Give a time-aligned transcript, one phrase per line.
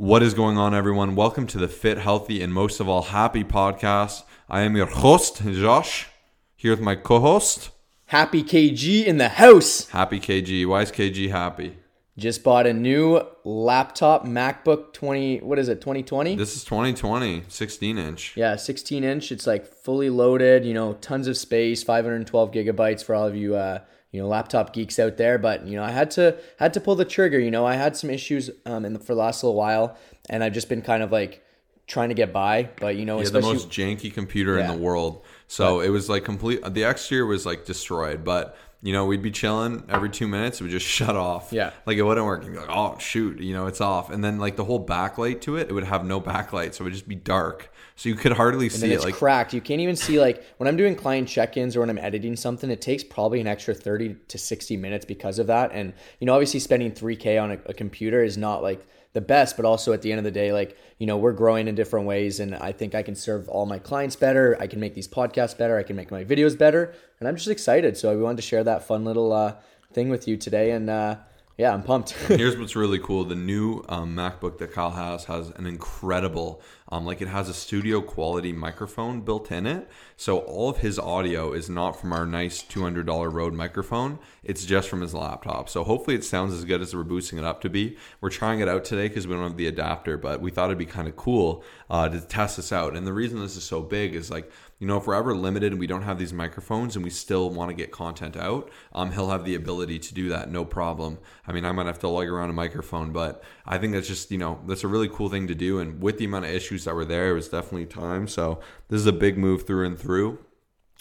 [0.00, 1.14] What is going on, everyone?
[1.14, 4.22] Welcome to the Fit, Healthy, and most of all, Happy podcast.
[4.48, 6.08] I am your host, Josh,
[6.56, 7.68] here with my co host,
[8.06, 9.90] Happy KG in the house.
[9.90, 10.66] Happy KG.
[10.66, 11.76] Why is KG happy?
[12.16, 16.34] Just bought a new laptop, MacBook 20, what is it, 2020?
[16.34, 18.32] This is 2020, 16 inch.
[18.38, 19.30] Yeah, 16 inch.
[19.30, 23.54] It's like fully loaded, you know, tons of space, 512 gigabytes for all of you,
[23.54, 23.80] uh,
[24.12, 25.38] you know, laptop geeks out there.
[25.38, 27.38] But you know, I had to had to pull the trigger.
[27.38, 29.96] You know, I had some issues um, in the, for the last little while,
[30.28, 31.44] and I've just been kind of like
[31.86, 32.70] trying to get by.
[32.80, 35.24] But you know, Yeah, the most janky computer in the world.
[35.48, 36.60] So it was like complete.
[36.64, 40.60] The exterior was like destroyed, but you know we'd be chilling every two minutes.
[40.60, 41.52] It would just shut off.
[41.52, 41.70] Yeah.
[41.86, 42.44] like it wouldn't work.
[42.44, 44.10] You'd be like, oh shoot, you know it's off.
[44.10, 46.84] And then like the whole backlight to it, it would have no backlight, so it
[46.84, 47.72] would just be dark.
[48.00, 48.94] So you could hardly and see then it.
[48.94, 49.52] it's Like cracked.
[49.52, 52.70] You can't even see like when I'm doing client check-ins or when I'm editing something,
[52.70, 55.72] it takes probably an extra 30 to 60 minutes because of that.
[55.74, 59.54] And you know, obviously spending 3k on a, a computer is not like the best,
[59.54, 62.06] but also at the end of the day, like, you know, we're growing in different
[62.06, 64.56] ways and I think I can serve all my clients better.
[64.58, 65.76] I can make these podcasts better.
[65.76, 66.94] I can make my videos better.
[67.18, 67.98] And I'm just excited.
[67.98, 69.56] So we wanted to share that fun little uh,
[69.92, 70.70] thing with you today.
[70.70, 71.16] And uh,
[71.60, 72.12] yeah, I'm pumped.
[72.12, 77.04] Here's what's really cool: the new um, MacBook that Kyle has has an incredible, um,
[77.04, 79.86] like it has a studio quality microphone built in it.
[80.16, 84.18] So all of his audio is not from our nice two hundred dollar Rode microphone;
[84.42, 85.68] it's just from his laptop.
[85.68, 87.98] So hopefully it sounds as good as we're boosting it up to be.
[88.22, 90.78] We're trying it out today because we don't have the adapter, but we thought it'd
[90.78, 92.96] be kind of cool uh, to test this out.
[92.96, 94.50] And the reason this is so big is like
[94.80, 97.50] you know, if we're ever limited and we don't have these microphones and we still
[97.50, 101.18] want to get content out, um, he'll have the ability to do that, no problem.
[101.46, 104.30] I mean, I might have to lug around a microphone, but I think that's just,
[104.32, 105.78] you know, that's a really cool thing to do.
[105.80, 108.26] And with the amount of issues that were there, it was definitely time.
[108.26, 110.38] So this is a big move through and through.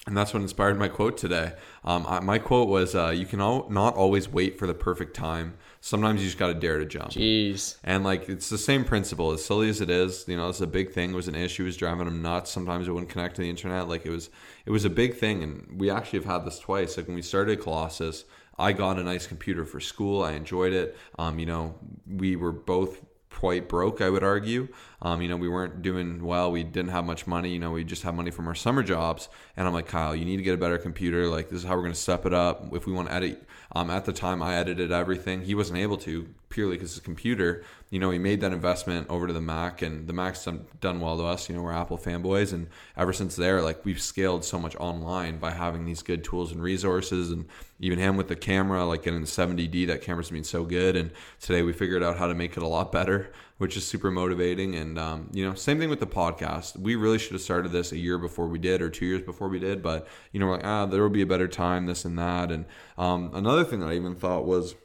[0.07, 1.53] And that's what inspired my quote today.
[1.83, 5.15] Um, I, my quote was, uh, "You can all, not always wait for the perfect
[5.15, 5.55] time.
[5.81, 7.75] Sometimes you just got to dare to jump." Jeez.
[7.83, 10.25] And like it's the same principle, as silly as it is.
[10.27, 11.11] You know, it's a big thing.
[11.11, 11.63] It was an issue.
[11.63, 12.49] It was driving him nuts.
[12.49, 13.87] Sometimes it wouldn't connect to the internet.
[13.87, 14.29] Like it was,
[14.65, 15.43] it was a big thing.
[15.43, 16.97] And we actually have had this twice.
[16.97, 18.23] Like when we started Colossus,
[18.57, 20.23] I got a nice computer for school.
[20.23, 20.97] I enjoyed it.
[21.17, 21.75] Um, you know,
[22.07, 23.05] we were both
[23.39, 24.67] quite broke, I would argue.
[25.01, 26.51] Um, you know, we weren't doing well.
[26.51, 27.49] We didn't have much money.
[27.51, 29.29] You know, we just had money from our summer jobs.
[29.55, 31.29] And I'm like, Kyle, you need to get a better computer.
[31.29, 32.73] Like, this is how we're going to step it up.
[32.73, 35.43] If we want to edit, um, at the time, I edited everything.
[35.43, 37.63] He wasn't able to purely because his computer.
[37.91, 40.99] You know, he made that investment over to the Mac, and the Mac's done, done
[40.99, 41.47] well to us.
[41.47, 45.37] You know, we're Apple fanboys, and ever since there, like we've scaled so much online
[45.37, 47.45] by having these good tools and resources, and
[47.79, 49.85] even him with the camera, like getting the 70D.
[49.85, 52.67] That camera's been so good, and today we figured out how to make it a
[52.67, 54.73] lot better, which is super motivating.
[54.75, 56.77] And um, you know, same thing with the podcast.
[56.77, 59.47] We really should have started this a year before we did, or two years before
[59.47, 62.05] we did, but you know, we're like ah, there will be a better time, this
[62.05, 62.51] and that.
[62.51, 62.65] And
[62.97, 64.75] um, another thing that I even thought was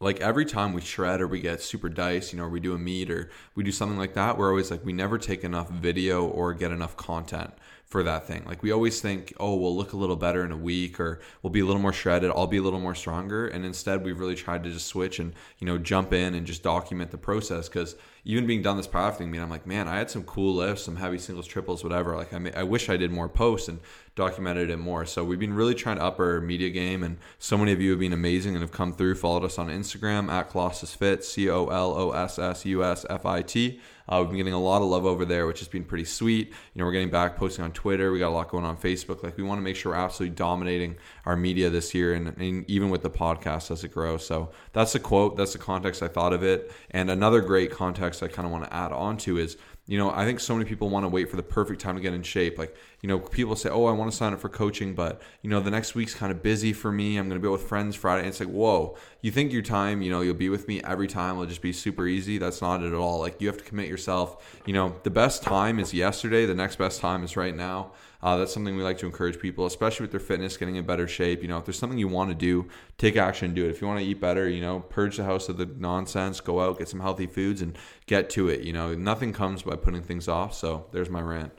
[0.00, 2.78] like every time we shred or we get super dice, you know, we do a
[2.78, 6.26] meet or we do something like that, we're always like, we never take enough video
[6.26, 7.52] or get enough content
[7.92, 8.42] for that thing.
[8.46, 11.50] Like we always think, oh, we'll look a little better in a week or we'll
[11.50, 13.46] be a little more shredded, I'll be a little more stronger.
[13.46, 16.62] And instead, we've really tried to just switch and, you know, jump in and just
[16.62, 17.68] document the process.
[17.68, 17.94] Cause
[18.24, 20.96] even being done this powerlifting meet, I'm like, man, I had some cool lifts, some
[20.96, 22.16] heavy singles, triples, whatever.
[22.16, 23.80] Like I, may, I wish I did more posts and
[24.14, 25.04] documented it more.
[25.04, 27.90] So we've been really trying to up our media game, and so many of you
[27.90, 29.16] have been amazing and have come through.
[29.16, 33.04] Followed us on Instagram at Colossus Fit, C O L O S S U S
[33.10, 33.80] F I T.
[34.08, 36.48] Uh, we've been getting a lot of love over there, which has been pretty sweet.
[36.48, 38.12] You know, we're getting back posting on Twitter.
[38.12, 39.22] We got a lot going on Facebook.
[39.22, 40.96] Like we want to make sure we're absolutely dominating
[41.26, 44.26] our media this year, and, and even with the podcast as it grows.
[44.26, 45.36] So that's the quote.
[45.36, 46.72] That's the context I thought of it.
[46.90, 49.56] And another great context I kind of want to add on to is
[49.92, 52.00] you know, I think so many people want to wait for the perfect time to
[52.00, 52.56] get in shape.
[52.56, 55.50] Like, you know, people say, "Oh, I want to sign up for coaching, but you
[55.50, 57.18] know, the next week's kind of busy for me.
[57.18, 60.00] I'm going to be with friends Friday." And it's like, "Whoa, you think your time,
[60.00, 62.38] you know, you'll be with me every time It'll just be super easy?
[62.38, 63.18] That's not it at all.
[63.18, 64.58] Like, you have to commit yourself.
[64.64, 66.46] You know, the best time is yesterday.
[66.46, 67.92] The next best time is right now.
[68.22, 71.08] Uh, that's something we like to encourage people, especially with their fitness, getting in better
[71.08, 71.42] shape.
[71.42, 73.70] You know, if there's something you want to do, take action and do it.
[73.70, 76.60] If you want to eat better, you know, purge the house of the nonsense, go
[76.60, 78.60] out, get some healthy foods, and get to it.
[78.60, 80.54] You know, nothing comes by putting things off.
[80.54, 81.52] So there's my rant.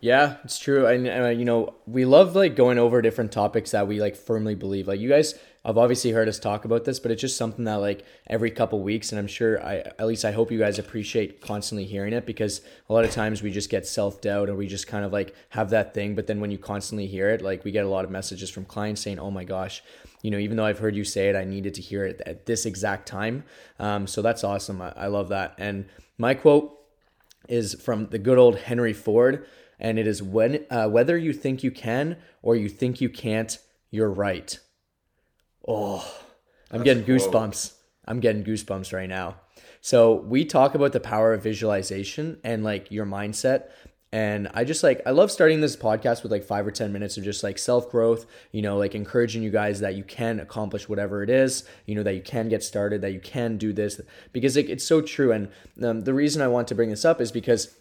[0.00, 0.86] Yeah, it's true.
[0.86, 4.54] And uh, you know, we love like going over different topics that we like firmly
[4.54, 4.88] believe.
[4.88, 7.76] Like you guys have obviously heard us talk about this, but it's just something that
[7.76, 11.40] like every couple weeks, and I'm sure I at least I hope you guys appreciate
[11.40, 14.66] constantly hearing it because a lot of times we just get self doubt or we
[14.66, 16.14] just kind of like have that thing.
[16.16, 18.64] But then when you constantly hear it, like we get a lot of messages from
[18.64, 19.82] clients saying, "Oh my gosh."
[20.22, 22.46] You know, even though I've heard you say it, I needed to hear it at
[22.46, 23.44] this exact time.
[23.80, 24.80] Um, so that's awesome.
[24.80, 25.54] I, I love that.
[25.58, 25.86] And
[26.16, 26.78] my quote
[27.48, 29.46] is from the good old Henry Ford,
[29.78, 33.58] and it is when uh, whether you think you can or you think you can't,
[33.90, 34.58] you're right.
[35.66, 36.06] Oh,
[36.70, 37.20] I'm getting a quote.
[37.20, 37.72] goosebumps.
[38.06, 39.36] I'm getting goosebumps right now.
[39.80, 43.64] So we talk about the power of visualization and like your mindset.
[44.14, 47.16] And I just like, I love starting this podcast with like five or 10 minutes
[47.16, 50.88] of just like self growth, you know, like encouraging you guys that you can accomplish
[50.88, 54.00] whatever it is, you know, that you can get started, that you can do this
[54.32, 55.32] because it, it's so true.
[55.32, 55.48] And
[55.82, 57.74] um, the reason I want to bring this up is because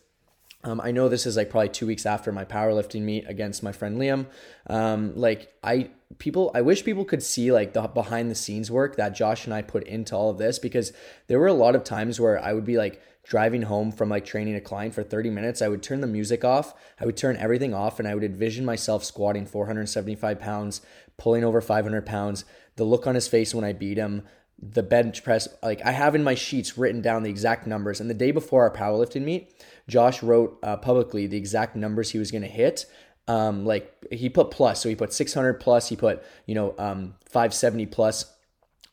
[0.63, 3.71] um, I know this is like probably two weeks after my powerlifting meet against my
[3.71, 4.27] friend Liam.
[4.67, 8.95] Um, like I people, I wish people could see like the behind the scenes work
[8.97, 10.93] that Josh and I put into all of this because
[11.27, 14.25] there were a lot of times where I would be like driving home from like
[14.25, 15.61] training a client for 30 minutes.
[15.61, 18.65] I would turn the music off, I would turn everything off, and I would envision
[18.65, 20.81] myself squatting 475 pounds,
[21.17, 22.45] pulling over 500 pounds.
[22.75, 24.23] The look on his face when I beat him,
[24.61, 27.99] the bench press like i have in my sheets written down the exact numbers.
[27.99, 29.53] And the day before our powerlifting meet
[29.87, 32.85] josh wrote uh, publicly the exact numbers he was going to hit.
[33.27, 37.15] Um, like he put plus so he put 600 plus he put you know um,
[37.29, 38.33] 570 plus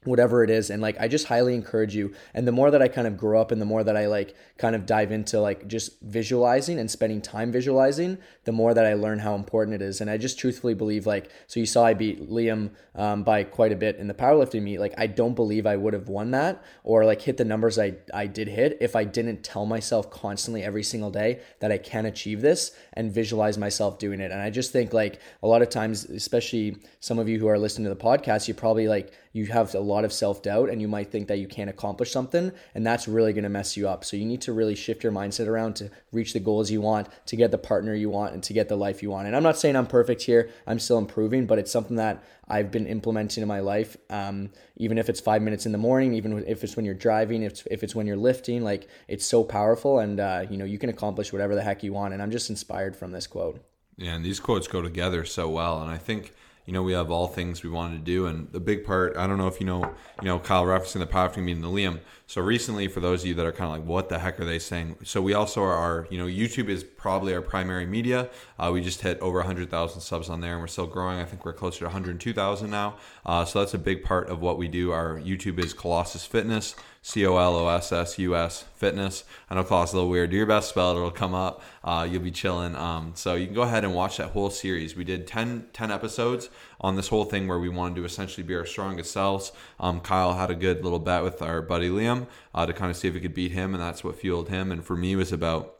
[0.04, 2.86] whatever it is and like i just highly encourage you and the more that i
[2.86, 5.66] kind of grow up and the more that i like kind of dive into like
[5.66, 10.00] just visualizing and spending time visualizing the more that i learn how important it is
[10.00, 13.72] and i just truthfully believe like so you saw i beat liam um, by quite
[13.72, 16.62] a bit in the powerlifting meet like i don't believe i would have won that
[16.84, 20.62] or like hit the numbers i i did hit if i didn't tell myself constantly
[20.62, 24.48] every single day that i can achieve this and visualize myself doing it and i
[24.48, 27.92] just think like a lot of times especially some of you who are listening to
[27.92, 31.10] the podcast you probably like you have a lot of self doubt and you might
[31.10, 32.52] think that you can't accomplish something.
[32.74, 34.04] And that's really going to mess you up.
[34.04, 37.08] So you need to really shift your mindset around to reach the goals you want,
[37.26, 39.28] to get the partner you want, and to get the life you want.
[39.28, 42.70] And I'm not saying I'm perfect here, I'm still improving, but it's something that I've
[42.70, 43.96] been implementing in my life.
[44.10, 47.42] Um, even if it's five minutes in the morning, even if it's when you're driving,
[47.42, 50.00] if it's, if it's when you're lifting, like it's so powerful.
[50.00, 52.12] And, uh, you know, you can accomplish whatever the heck you want.
[52.14, 53.64] And I'm just inspired from this quote.
[53.96, 55.82] Yeah, and these quotes go together so well.
[55.82, 56.32] And I think
[56.68, 58.26] you know, we have all things we wanted to do.
[58.26, 61.06] And the big part, I don't know if you know, you know, Kyle referencing the
[61.06, 62.00] powerlifting meeting the Liam.
[62.26, 64.44] So recently, for those of you that are kind of like, what the heck are
[64.44, 64.96] they saying?
[65.02, 68.28] So we also are, you know, YouTube is probably our primary media.
[68.58, 71.18] Uh, we just hit over 100,000 subs on there and we're still growing.
[71.18, 72.96] I think we're closer to 102,000 now.
[73.24, 74.92] Uh, so that's a big part of what we do.
[74.92, 76.76] Our YouTube is Colossus Fitness.
[77.02, 79.24] C O L O S S U S Fitness.
[79.48, 80.30] I know Colossus a little weird.
[80.30, 80.96] Do your best spell it.
[80.96, 81.62] It'll come up.
[81.82, 82.74] Uh, you'll be chilling.
[82.76, 84.96] Um, so you can go ahead and watch that whole series.
[84.96, 86.48] We did 10, 10 episodes
[86.80, 89.52] on this whole thing where we wanted to essentially be our strongest selves.
[89.80, 92.96] Um, Kyle had a good little bet with our buddy Liam uh, to kind of
[92.96, 94.70] see if we could beat him, and that's what fueled him.
[94.70, 95.74] And for me, was about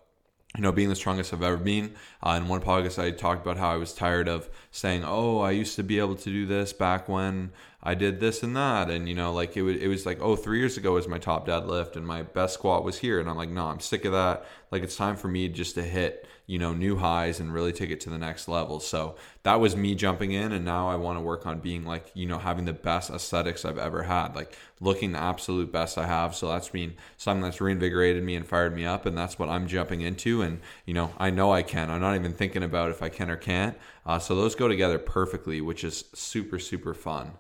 [0.57, 1.95] you know, being the strongest I've ever been.
[2.23, 5.51] Uh, in one podcast, I talked about how I was tired of saying, "Oh, I
[5.51, 9.09] used to be able to do this back when I did this and that," and
[9.09, 11.47] you know, like it was, it was like, oh, three years ago was my top
[11.47, 14.45] deadlift, and my best squat was here," and I'm like, "No, I'm sick of that.
[14.71, 17.91] Like, it's time for me just to hit." you know new highs and really take
[17.91, 21.17] it to the next level so that was me jumping in and now i want
[21.17, 24.57] to work on being like you know having the best aesthetics i've ever had like
[24.81, 28.75] looking the absolute best i have so that's been something that's reinvigorated me and fired
[28.75, 31.91] me up and that's what i'm jumping into and you know i know i can
[31.91, 33.77] i'm not even thinking about if i can or can't
[34.07, 37.33] uh, so those go together perfectly which is super super fun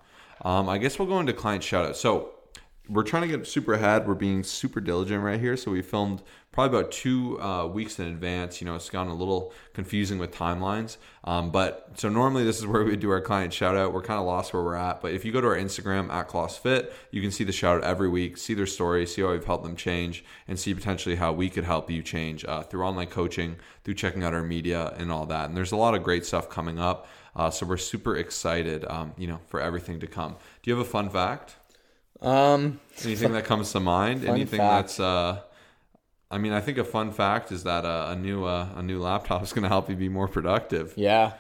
[0.42, 2.32] um, i guess we'll go into client shoutouts so
[2.88, 4.08] we're trying to get super ahead.
[4.08, 5.56] We're being super diligent right here.
[5.56, 8.60] So we filmed probably about two uh, weeks in advance.
[8.60, 10.96] You know, it's gotten a little confusing with timelines.
[11.24, 13.92] Um, but so normally this is where we do our client shout out.
[13.92, 15.02] We're kind of lost where we're at.
[15.02, 17.78] But if you go to our Instagram at Colossus Fit, you can see the shout
[17.78, 21.16] out every week, see their story, see how we've helped them change, and see potentially
[21.16, 24.94] how we could help you change uh, through online coaching, through checking out our media
[24.96, 25.48] and all that.
[25.48, 27.06] And there's a lot of great stuff coming up.
[27.38, 30.32] Uh, so we're super excited, um, you know, for everything to come.
[30.62, 31.54] Do you have a fun fact?
[32.20, 34.24] Um, anything that comes to mind?
[34.24, 34.88] Anything fact.
[34.88, 35.40] that's uh,
[36.30, 39.00] I mean, I think a fun fact is that uh, a new uh, a new
[39.00, 40.92] laptop is going to help you be more productive.
[40.96, 41.34] yeah,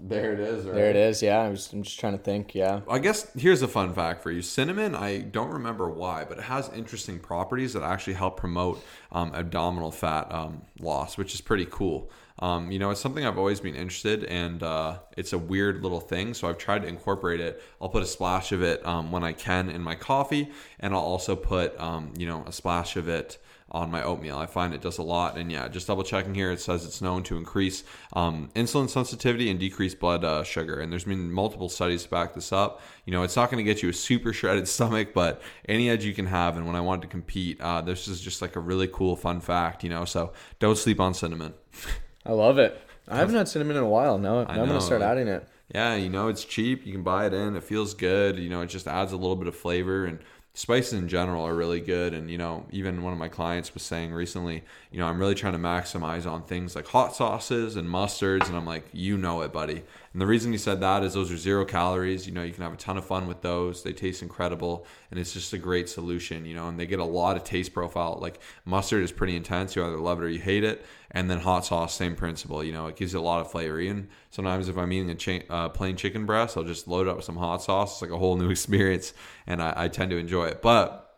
[0.00, 0.64] There it is.
[0.64, 0.74] Right?
[0.74, 1.22] there it is.
[1.22, 2.54] Yeah, I was, I'm just trying to think.
[2.54, 2.80] Yeah.
[2.88, 4.40] I guess here's a fun fact for you.
[4.40, 8.82] Cinnamon, I don't remember why, but it has interesting properties that actually help promote
[9.12, 12.10] um, abdominal fat um, loss, which is pretty cool.
[12.40, 16.00] Um, you know, it's something I've always been interested, and uh, it's a weird little
[16.00, 16.34] thing.
[16.34, 17.62] So I've tried to incorporate it.
[17.80, 20.50] I'll put a splash of it um, when I can in my coffee,
[20.80, 23.38] and I'll also put, um, you know, a splash of it
[23.70, 24.38] on my oatmeal.
[24.38, 25.36] I find it does a lot.
[25.36, 29.50] And yeah, just double checking here, it says it's known to increase um, insulin sensitivity
[29.50, 30.78] and decrease blood uh, sugar.
[30.78, 32.80] And there's been multiple studies to back this up.
[33.04, 36.04] You know, it's not going to get you a super shredded stomach, but any edge
[36.04, 36.56] you can have.
[36.56, 39.40] And when I wanted to compete, uh, this is just like a really cool, fun
[39.40, 40.04] fact, you know.
[40.04, 41.54] So don't sleep on cinnamon.
[42.26, 42.80] I love it.
[43.08, 44.18] I haven't had cinnamon in a while.
[44.18, 45.46] Now, now I'm know, gonna start like- adding it.
[45.74, 46.86] yeah, you know, it's cheap.
[46.86, 47.54] You can buy it in.
[47.56, 48.38] It feels good.
[48.38, 50.06] You know, it just adds a little bit of flavor.
[50.06, 50.18] And
[50.54, 52.14] spices in general are really good.
[52.14, 55.34] And, you know, even one of my clients was saying recently, you know, I'm really
[55.34, 58.46] trying to maximize on things like hot sauces and mustards.
[58.46, 59.82] And I'm like, you know it, buddy.
[60.14, 62.24] And the reason he said that is those are zero calories.
[62.24, 63.82] You know, you can have a ton of fun with those.
[63.82, 64.86] They taste incredible.
[65.10, 67.74] And it's just a great solution, you know, and they get a lot of taste
[67.74, 68.20] profile.
[68.22, 69.74] Like mustard is pretty intense.
[69.74, 70.86] You either love it or you hate it.
[71.10, 72.62] And then hot sauce, same principle.
[72.62, 73.80] You know, it gives you a lot of flavor.
[73.80, 77.10] Even sometimes if I'm eating a cha- uh, plain chicken breast, I'll just load it
[77.10, 77.94] up with some hot sauce.
[77.94, 79.14] It's like a whole new experience.
[79.48, 80.62] And I, I tend to enjoy it.
[80.62, 81.12] But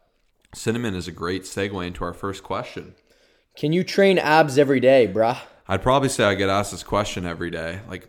[0.54, 2.94] cinnamon is a great segue into our first question.
[3.58, 5.38] Can you train abs every day, bruh?
[5.68, 7.80] I'd probably say I get asked this question every day.
[7.90, 8.08] Like,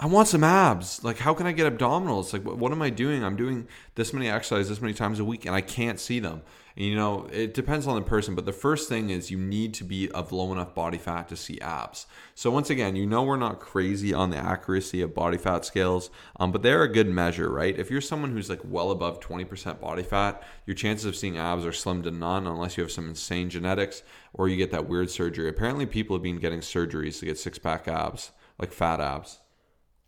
[0.00, 1.04] I want some abs.
[1.04, 2.32] Like, how can I get abdominals?
[2.32, 3.22] Like, what, what am I doing?
[3.22, 6.42] I'm doing this many exercises this many times a week, and I can't see them.
[6.76, 9.72] And, you know, it depends on the person, but the first thing is you need
[9.74, 12.06] to be of low enough body fat to see abs.
[12.34, 16.10] So once again, you know we're not crazy on the accuracy of body fat scales,
[16.40, 17.78] um, but they're a good measure, right?
[17.78, 21.64] If you're someone who's like well above 20% body fat, your chances of seeing abs
[21.64, 25.08] are slim to none unless you have some insane genetics or you get that weird
[25.08, 25.48] surgery.
[25.48, 29.38] Apparently, people have been getting surgeries to get six pack abs, like fat abs.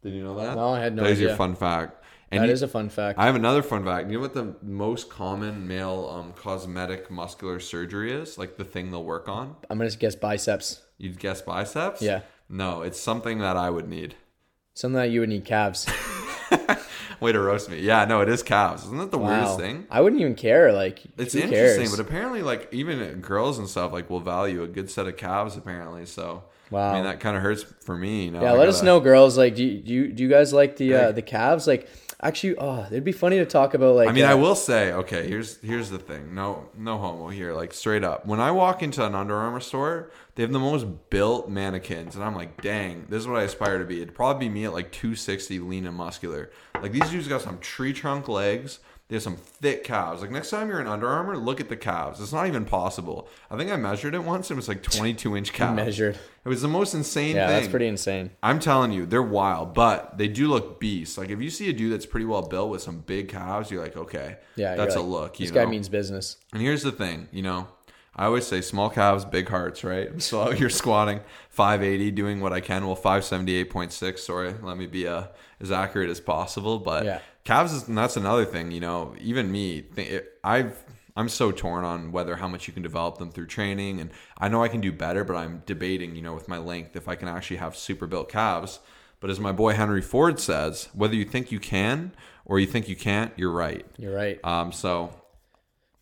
[0.06, 0.54] Did you know that?
[0.56, 1.14] No, I had no idea.
[1.14, 2.04] That is your fun fact.
[2.30, 3.18] And That you- is a fun fact.
[3.18, 4.08] I have another fun fact.
[4.08, 8.38] You know what the most common male um, cosmetic muscular surgery is?
[8.38, 9.56] Like the thing they'll work on?
[9.68, 10.82] I'm gonna guess biceps.
[10.98, 12.00] You'd guess biceps?
[12.02, 12.20] Yeah.
[12.48, 14.14] No, it's something that I would need.
[14.74, 15.86] Something that you would need calves.
[17.20, 17.80] Way to roast me.
[17.80, 18.84] Yeah, no, it is calves.
[18.84, 19.86] Isn't that the weirdest thing?
[19.90, 20.70] I wouldn't even care.
[20.72, 21.90] Like, It's interesting, cares?
[21.96, 25.56] but apparently, like even girls and stuff, like will value a good set of calves.
[25.56, 26.90] Apparently, so Wow.
[26.90, 28.24] I mean, that kind of hurts for me.
[28.24, 29.38] You know, yeah, I let us gotta- know, girls.
[29.38, 31.66] Like, do you, do you do you guys like the uh, the calves?
[31.66, 31.88] Like,
[32.20, 33.94] actually, oh, it'd be funny to talk about.
[33.94, 36.34] Like, I mean, uh, I will say, okay, here's here's the thing.
[36.34, 38.26] No no homo here, like straight up.
[38.26, 42.24] When I walk into an Under Armour store, they have the most built mannequins, and
[42.24, 44.02] I'm like, dang, this is what I aspire to be.
[44.02, 46.50] It'd probably be me at like 260, lean and muscular.
[46.82, 48.80] Like these dudes got some tree trunk legs.
[49.08, 50.20] They have some thick calves.
[50.20, 52.20] Like next time you're in Under Armour, look at the calves.
[52.20, 53.28] It's not even possible.
[53.48, 54.50] I think I measured it once.
[54.50, 55.76] And it was like 22 inch calves.
[55.76, 56.18] measured.
[56.44, 57.56] It was the most insane Yeah, thing.
[57.56, 58.30] that's pretty insane.
[58.42, 61.16] I'm telling you, they're wild, but they do look beasts.
[61.16, 63.80] Like if you see a dude that's pretty well built with some big calves, you're
[63.82, 65.40] like, okay, Yeah, you're that's a like, look.
[65.40, 65.64] You This know?
[65.64, 66.36] guy means business.
[66.52, 67.68] and here's the thing, you know,
[68.16, 70.20] I always say small calves, big hearts, right?
[70.22, 71.20] So out here squatting
[71.50, 72.84] 580, doing what I can.
[72.86, 74.18] Well, 578.6.
[74.18, 75.24] Sorry, let me be uh,
[75.60, 76.78] as accurate as possible.
[76.80, 77.20] But Yeah.
[77.46, 78.70] Calves is and that's another thing.
[78.70, 79.84] You know, even me,
[80.44, 80.84] I've
[81.16, 84.48] I'm so torn on whether how much you can develop them through training, and I
[84.48, 87.14] know I can do better, but I'm debating, you know, with my length if I
[87.14, 88.80] can actually have super built calves.
[89.20, 92.12] But as my boy Henry Ford says, whether you think you can
[92.44, 93.86] or you think you can't, you're right.
[93.96, 94.38] You're right.
[94.44, 95.10] Um, so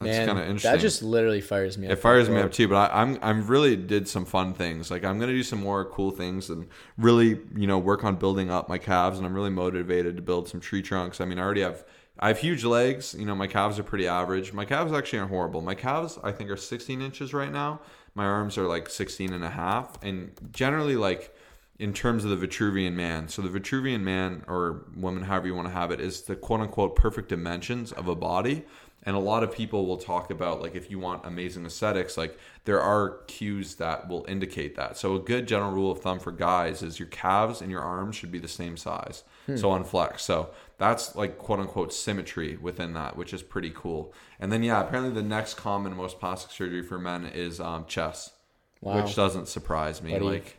[0.05, 0.73] that's kind of interesting.
[0.73, 1.93] that just literally fires me up.
[1.93, 4.91] It fires me up too, but I, I'm I'm really did some fun things.
[4.91, 6.69] Like I'm gonna do some more cool things and
[6.99, 9.19] really you know work on building up my calves.
[9.19, 11.21] And I'm really motivated to build some tree trunks.
[11.21, 11.85] I mean, I already have
[12.19, 13.15] I have huge legs.
[13.19, 14.53] You know, my calves are pretty average.
[14.53, 15.61] My calves actually aren't horrible.
[15.61, 17.81] My calves I think are 16 inches right now.
[18.15, 21.35] My arms are like 16 and a half, and generally like
[21.79, 23.29] in terms of the Vitruvian man.
[23.29, 26.61] So the Vitruvian man or woman, however you want to have it, is the quote
[26.61, 28.65] unquote perfect dimensions of a body.
[29.07, 32.39] And a lot of people will talk about like if you want amazing aesthetics, like
[32.65, 34.97] there are cues that will indicate that.
[34.97, 38.17] So a good general rule of thumb for guys is your calves and your arms
[38.17, 39.23] should be the same size.
[39.57, 40.25] So on flex.
[40.25, 44.15] So that's like quote unquote symmetry within that, which is pretty cool.
[44.41, 48.33] And then yeah, apparently the next common most plastic surgery for men is um, chest,
[48.81, 49.03] Wow.
[49.03, 50.19] which doesn't surprise me.
[50.19, 50.57] Like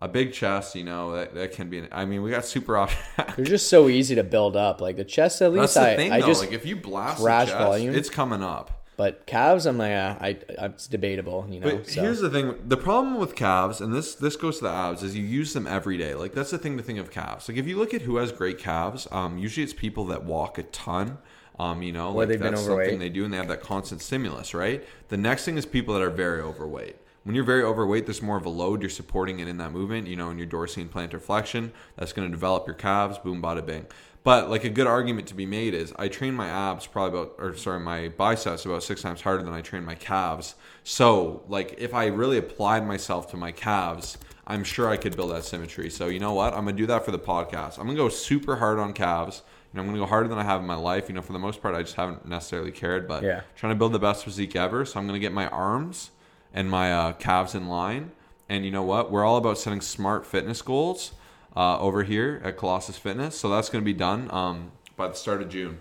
[0.00, 1.78] a big chest, you know, that, that can be.
[1.78, 2.96] An, I mean, we got super off.
[3.36, 4.80] They're just so easy to build up.
[4.80, 6.26] Like the chest, at That's least the I, thing, I though.
[6.28, 6.40] just.
[6.40, 7.94] like if you blast crash the chest, volume.
[7.94, 8.84] it's coming up.
[8.96, 10.28] but calves, I'm like, uh, I,
[10.58, 11.46] I, it's debatable.
[11.50, 11.70] You know.
[11.70, 12.00] But so.
[12.00, 15.16] here's the thing: the problem with calves, and this this goes to the abs, is
[15.16, 16.14] you use them every day.
[16.14, 17.48] Like that's the thing to think of calves.
[17.48, 20.58] Like if you look at who has great calves, um, usually it's people that walk
[20.58, 21.18] a ton.
[21.58, 22.86] Um, you know, like they've been that's overweight.
[22.86, 24.84] something they do, and they have that constant stimulus, right?
[25.08, 26.94] The next thing is people that are very overweight.
[27.28, 28.80] When you're very overweight, there's more of a load.
[28.80, 31.72] You're supporting it in that movement, you know, in your dorsi and plantar flexion.
[31.96, 33.18] That's going to develop your calves.
[33.18, 33.84] Boom, bada, bing.
[34.24, 37.34] But like a good argument to be made is I train my abs probably about,
[37.36, 40.54] or sorry, my biceps about six times harder than I train my calves.
[40.84, 44.16] So like if I really applied myself to my calves,
[44.46, 45.90] I'm sure I could build that symmetry.
[45.90, 46.54] So you know what?
[46.54, 47.78] I'm gonna do that for the podcast.
[47.78, 49.42] I'm gonna go super hard on calves.
[49.74, 51.10] You know, I'm gonna go harder than I have in my life.
[51.10, 53.06] You know, for the most part, I just haven't necessarily cared.
[53.06, 53.42] But Yeah.
[53.54, 54.86] trying to build the best physique ever.
[54.86, 56.12] So I'm gonna get my arms
[56.52, 58.12] and my uh, calves in line.
[58.48, 59.10] And you know what?
[59.10, 61.12] We're all about setting smart fitness goals
[61.56, 63.38] uh, over here at Colossus Fitness.
[63.38, 65.80] So that's gonna be done um, by the start of June.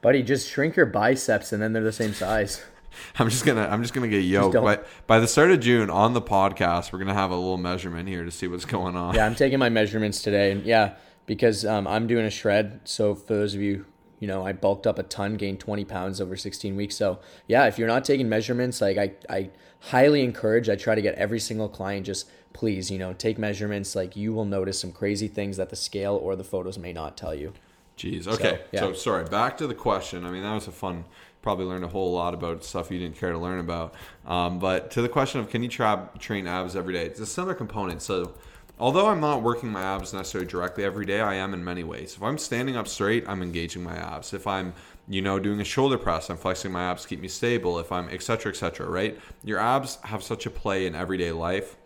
[0.00, 2.64] Buddy, just shrink your biceps and then they're the same size.
[3.18, 4.54] I'm just gonna I'm just gonna get yoked.
[4.54, 8.08] But by the start of June on the podcast, we're gonna have a little measurement
[8.08, 9.14] here to see what's going on.
[9.14, 12.80] Yeah, I'm taking my measurements today, and yeah, because um, I'm doing a shred.
[12.84, 13.86] So for those of you
[14.22, 16.94] you know, I bulked up a ton, gained 20 pounds over 16 weeks.
[16.94, 17.18] So
[17.48, 19.50] yeah, if you're not taking measurements, like I, I
[19.82, 23.94] highly encourage, I try to get every single client just please, you know, take measurements.
[23.96, 27.16] Like you will notice some crazy things that the scale or the photos may not
[27.16, 27.52] tell you.
[27.96, 28.26] Jeez.
[28.26, 28.60] Okay.
[28.60, 28.80] So, yeah.
[28.80, 29.24] so sorry.
[29.24, 30.24] Back to the question.
[30.24, 31.04] I mean, that was a fun.
[31.42, 33.94] Probably learned a whole lot about stuff you didn't care to learn about.
[34.26, 37.04] Um, but to the question of can you tra- train abs every day?
[37.04, 38.00] It's a similar component.
[38.00, 38.34] So
[38.78, 42.14] although I'm not working my abs necessarily directly every day, I am in many ways.
[42.16, 44.32] If I'm standing up straight, I'm engaging my abs.
[44.32, 44.72] If I'm,
[45.08, 47.78] you know, doing a shoulder press, I'm flexing my abs keep me stable.
[47.78, 49.18] If I'm, etc., etc., right?
[49.44, 51.76] Your abs have such a play in everyday life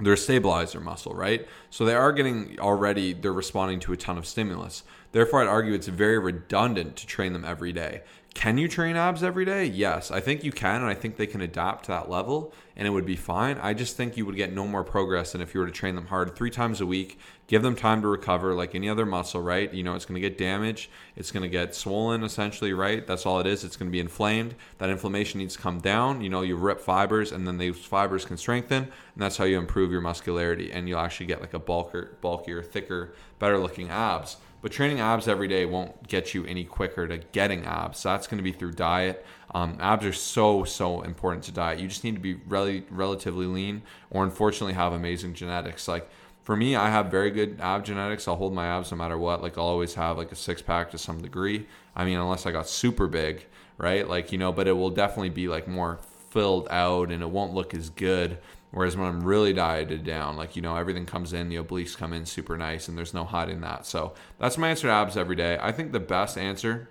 [0.00, 1.46] they're a stabilizer muscle, right?
[1.70, 4.84] So they are getting already, they're responding to a ton of stimulus.
[5.12, 8.02] Therefore, I'd argue it's very redundant to train them every day.
[8.38, 9.64] Can you train abs every day?
[9.64, 12.86] Yes, I think you can, and I think they can adapt to that level, and
[12.86, 13.58] it would be fine.
[13.58, 15.96] I just think you would get no more progress than if you were to train
[15.96, 17.18] them hard three times a week,
[17.48, 19.74] give them time to recover like any other muscle, right?
[19.74, 23.04] You know, it's going to get damaged, it's going to get swollen essentially, right?
[23.04, 23.64] That's all it is.
[23.64, 24.54] It's going to be inflamed.
[24.78, 26.20] That inflammation needs to come down.
[26.20, 29.58] You know, you rip fibers, and then those fibers can strengthen, and that's how you
[29.58, 34.36] improve your muscularity, and you'll actually get like a bulkier, bulkier, thicker, better looking abs.
[34.60, 38.00] But training abs every day won't get you any quicker to getting abs.
[38.00, 39.24] So that's going to be through diet.
[39.54, 41.78] Um, abs are so so important to diet.
[41.78, 45.86] You just need to be really relatively lean, or unfortunately have amazing genetics.
[45.86, 46.08] Like
[46.42, 48.26] for me, I have very good ab genetics.
[48.26, 49.42] I'll hold my abs no matter what.
[49.42, 51.66] Like I'll always have like a six pack to some degree.
[51.94, 53.46] I mean, unless I got super big,
[53.76, 54.08] right?
[54.08, 56.00] Like you know, but it will definitely be like more
[56.30, 58.38] filled out, and it won't look as good
[58.70, 62.12] Whereas when I'm really dieted down, like, you know, everything comes in, the obliques come
[62.12, 63.86] in super nice, and there's no hiding that.
[63.86, 65.58] So that's my answer to abs every day.
[65.60, 66.90] I think the best answer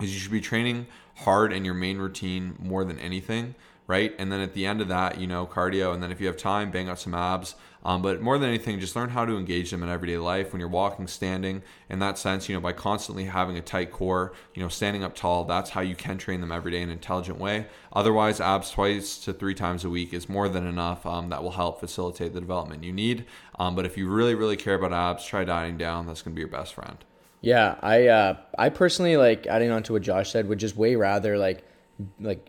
[0.00, 3.54] is you should be training hard in your main routine more than anything
[3.86, 4.14] right?
[4.18, 5.92] And then at the end of that, you know, cardio.
[5.92, 7.54] And then if you have time, bang out some abs.
[7.84, 10.60] Um, but more than anything, just learn how to engage them in everyday life when
[10.60, 11.62] you're walking, standing.
[11.88, 15.14] In that sense, you know, by constantly having a tight core, you know, standing up
[15.14, 17.66] tall, that's how you can train them every day in an intelligent way.
[17.92, 21.04] Otherwise, abs twice to three times a week is more than enough.
[21.04, 23.26] Um, that will help facilitate the development you need.
[23.58, 26.06] Um, but if you really, really care about abs, try dieting down.
[26.06, 26.98] That's going to be your best friend.
[27.40, 30.94] Yeah, I uh, I personally like adding on to what Josh said would just way
[30.94, 31.64] rather like
[32.20, 32.48] like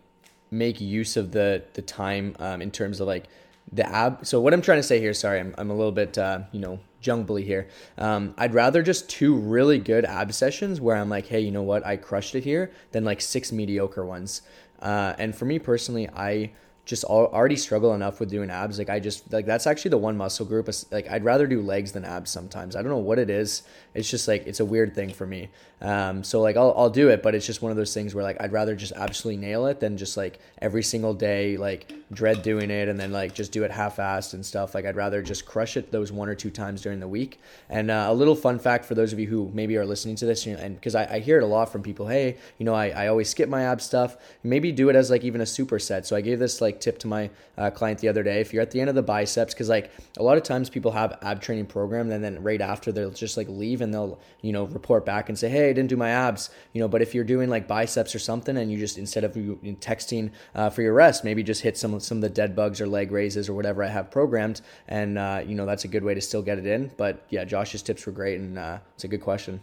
[0.52, 3.24] make use of the the time um, in terms of like
[3.72, 4.26] the ab.
[4.26, 6.60] So what I'm trying to say here, sorry, I'm, I'm a little bit uh, you
[6.60, 7.68] know jungly here.
[7.98, 11.62] Um, I'd rather just two really good ab sessions where I'm like, hey, you know
[11.62, 14.42] what, I crushed it here, than like six mediocre ones.
[14.80, 16.50] Uh, and for me personally, I
[16.84, 18.78] just already struggle enough with doing abs.
[18.78, 20.68] Like I just like that's actually the one muscle group.
[20.90, 22.76] Like I'd rather do legs than abs sometimes.
[22.76, 23.62] I don't know what it is.
[23.94, 25.48] It's just like it's a weird thing for me.
[25.80, 28.22] Um, so like I'll I'll do it, but it's just one of those things where
[28.22, 32.42] like I'd rather just absolutely nail it than just like every single day like dread
[32.42, 34.74] doing it and then like just do it half-assed and stuff.
[34.74, 37.40] Like I'd rather just crush it those one or two times during the week.
[37.68, 40.26] And uh, a little fun fact for those of you who maybe are listening to
[40.26, 42.88] this, and because I, I hear it a lot from people, hey, you know, I,
[42.90, 44.16] I always skip my ab stuff.
[44.42, 46.06] Maybe do it as like even a superset.
[46.06, 48.40] So I gave this like tip to my uh, client the other day.
[48.40, 50.92] If you're at the end of the biceps, because like a lot of times people
[50.92, 54.52] have ab training program and then right after they'll just like leave and they'll you
[54.52, 56.50] know report back and say, hey, I didn't do my abs.
[56.72, 59.34] You know, but if you're doing like biceps or something and you just instead of
[59.34, 62.86] texting uh, for your rest, maybe just hit some some of the dead bugs or
[62.86, 66.14] leg raises or whatever I have programmed, and uh, you know that's a good way
[66.14, 66.90] to still get it in.
[66.96, 69.60] But yeah, Josh's tips were great, and uh, it's a good question.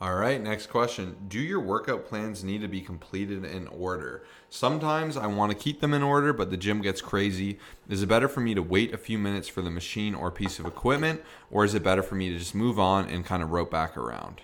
[0.00, 1.16] All right, next question.
[1.28, 4.24] Do your workout plans need to be completed in order?
[4.50, 7.58] Sometimes I want to keep them in order, but the gym gets crazy.
[7.88, 10.58] Is it better for me to wait a few minutes for the machine or piece
[10.58, 13.52] of equipment, or is it better for me to just move on and kind of
[13.52, 14.42] rope back around?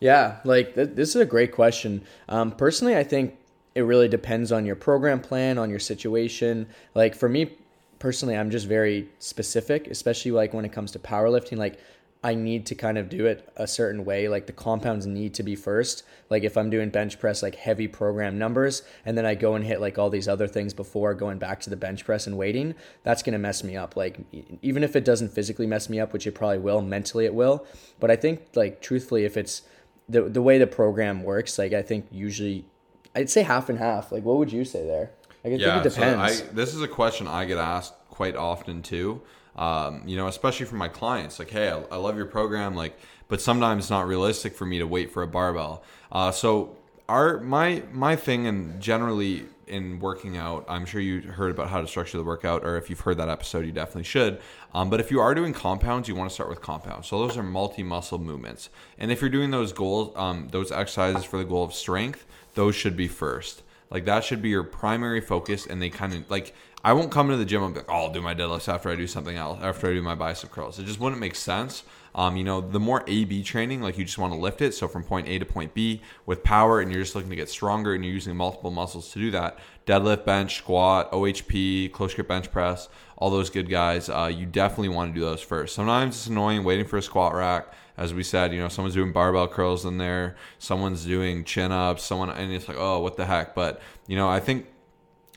[0.00, 2.04] Yeah, like th- this is a great question.
[2.28, 3.38] Um, personally, I think
[3.74, 6.66] it really depends on your program plan, on your situation.
[6.94, 7.56] Like for me
[7.98, 11.56] personally, I'm just very specific, especially like when it comes to powerlifting.
[11.56, 11.78] Like
[12.24, 14.28] I need to kind of do it a certain way.
[14.28, 16.04] Like the compounds need to be first.
[16.30, 19.64] Like if I'm doing bench press, like heavy program numbers, and then I go and
[19.64, 22.74] hit like all these other things before going back to the bench press and waiting,
[23.02, 23.96] that's going to mess me up.
[23.96, 24.20] Like
[24.62, 27.66] even if it doesn't physically mess me up, which it probably will, mentally it will.
[27.98, 29.62] But I think like truthfully, if it's
[30.08, 32.64] the, the way the program works, like I think usually
[33.14, 34.12] I'd say half and half.
[34.12, 35.10] Like, what would you say there?
[35.44, 36.38] Like, I yeah, think it depends.
[36.38, 39.22] So I, this is a question I get asked quite often too.
[39.56, 42.98] Um, you know, especially from my clients, like, hey, I, I, love your program, like,
[43.28, 45.84] but sometimes it's not realistic for me to wait for a barbell.
[46.10, 51.50] Uh, so our my my thing, and generally in working out, I'm sure you heard
[51.50, 54.40] about how to structure the workout, or if you've heard that episode, you definitely should.
[54.74, 57.08] Um, but if you are doing compounds, you want to start with compounds.
[57.08, 61.36] So those are multi-muscle movements, and if you're doing those goals, um, those exercises for
[61.36, 63.62] the goal of strength, those should be first.
[63.90, 67.26] Like that should be your primary focus, and they kind of like I won't come
[67.26, 69.36] into the gym and be like, oh, I'll do my deadlifts after I do something
[69.36, 70.78] else, after I do my bicep curls.
[70.78, 71.84] It just wouldn't make sense.
[72.14, 74.74] Um, you know, the more A B training, like you just want to lift it.
[74.74, 77.48] So from point A to point B with power, and you're just looking to get
[77.48, 79.58] stronger and you're using multiple muscles to do that.
[79.86, 84.08] Deadlift, bench, squat, OHP, close grip bench press, all those good guys.
[84.08, 85.74] Uh, you definitely want to do those first.
[85.74, 87.72] Sometimes it's annoying waiting for a squat rack.
[87.96, 92.02] As we said, you know, someone's doing barbell curls in there, someone's doing chin ups,
[92.02, 93.54] someone, and it's like, oh, what the heck?
[93.54, 94.66] But you know, I think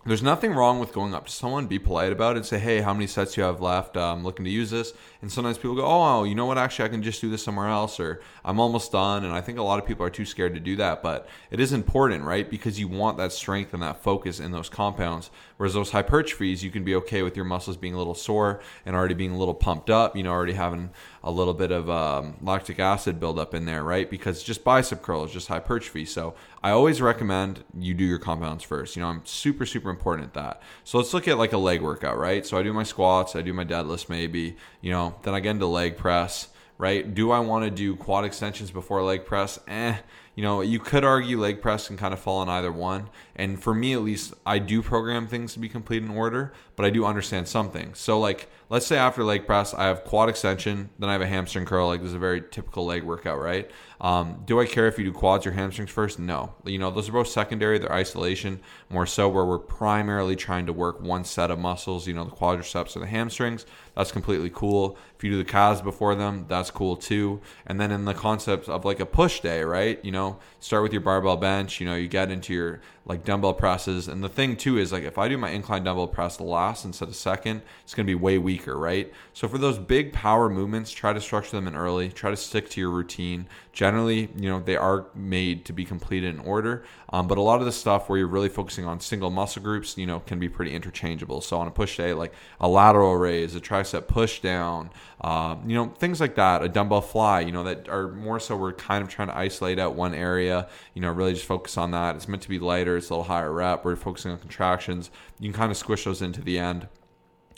[0.05, 2.81] there's nothing wrong with going up to someone, be polite about it, and say, "Hey,
[2.81, 3.97] how many sets you have left?
[3.97, 6.59] I'm looking to use this." And sometimes people go, "Oh, you know what?
[6.59, 9.57] Actually, I can just do this somewhere else," or "I'm almost done." And I think
[9.57, 12.47] a lot of people are too scared to do that, but it is important, right?
[12.47, 15.31] Because you want that strength and that focus in those compounds.
[15.57, 18.95] Whereas those hypertrophies, you can be okay with your muscles being a little sore and
[18.95, 20.15] already being a little pumped up.
[20.15, 20.91] You know, already having
[21.25, 24.09] a little bit of um, lactic acid buildup in there, right?
[24.09, 26.05] Because just bicep curl is just hypertrophy.
[26.05, 28.95] So I always recommend you do your compounds first.
[28.95, 30.61] You know, I'm super super important at that.
[30.83, 32.45] So let's look at like a leg workout, right?
[32.45, 34.55] So I do my squats, I do my deadlifts, maybe.
[34.81, 37.11] You know, then I get into leg press, right?
[37.11, 39.59] Do I want to do quad extensions before leg press?
[39.67, 39.97] Eh.
[40.35, 43.09] You know, you could argue leg press can kind of fall on either one.
[43.37, 46.85] And for me, at least, I do program things to be complete in order, but
[46.85, 47.93] I do understand something.
[47.93, 51.27] So, like, let's say after leg press, I have quad extension, then I have a
[51.27, 51.87] hamstring curl.
[51.87, 53.69] Like, this is a very typical leg workout, right?
[54.01, 56.19] Um, do I care if you do quads or hamstrings first?
[56.19, 56.53] No.
[56.65, 57.79] You know, those are both secondary.
[57.79, 58.59] They're isolation
[58.89, 62.31] more so where we're primarily trying to work one set of muscles, you know, the
[62.31, 63.65] quadriceps or the hamstrings.
[63.95, 64.97] That's completely cool.
[65.15, 67.39] If you do the calves before them, that's cool too.
[67.65, 70.03] And then in the concept of like a push day, right?
[70.03, 73.53] You know, start with your barbell bench, you know, you get into your like dumbbell
[73.53, 74.09] presses.
[74.09, 77.07] And the thing too is like if I do my incline dumbbell press last instead
[77.09, 79.13] of second, it's going to be way weaker, right?
[79.33, 82.69] So for those big power movements, try to structure them in early, try to stick
[82.71, 83.47] to your routine.
[83.73, 86.83] Generally, you know, they are made to be completed in order.
[87.09, 89.97] Um, but a lot of the stuff where you're really focusing on single muscle groups,
[89.97, 91.41] you know, can be pretty interchangeable.
[91.41, 94.89] So on a push day, like a lateral raise, a tricep push down,
[95.21, 98.57] uh, you know, things like that, a dumbbell fly, you know, that are more so
[98.57, 101.91] we're kind of trying to isolate out one area, you know, really just focus on
[101.91, 102.15] that.
[102.15, 103.85] It's meant to be lighter, it's a little higher rep.
[103.85, 105.09] We're focusing on contractions.
[105.39, 106.87] You can kind of squish those into the end.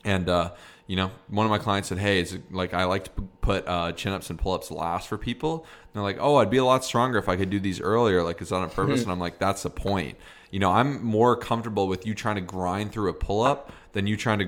[0.03, 0.51] And, uh,
[0.85, 3.91] you know, one of my clients said, "Hey, it's like I like to put uh,
[3.91, 6.65] chin ups and pull ups last for people." And they're like, "Oh, I'd be a
[6.65, 8.23] lot stronger if I could do these earlier.
[8.23, 10.17] Like, it's on purpose." and I'm like, "That's the point."
[10.49, 14.07] You know, I'm more comfortable with you trying to grind through a pull up than
[14.07, 14.45] you trying to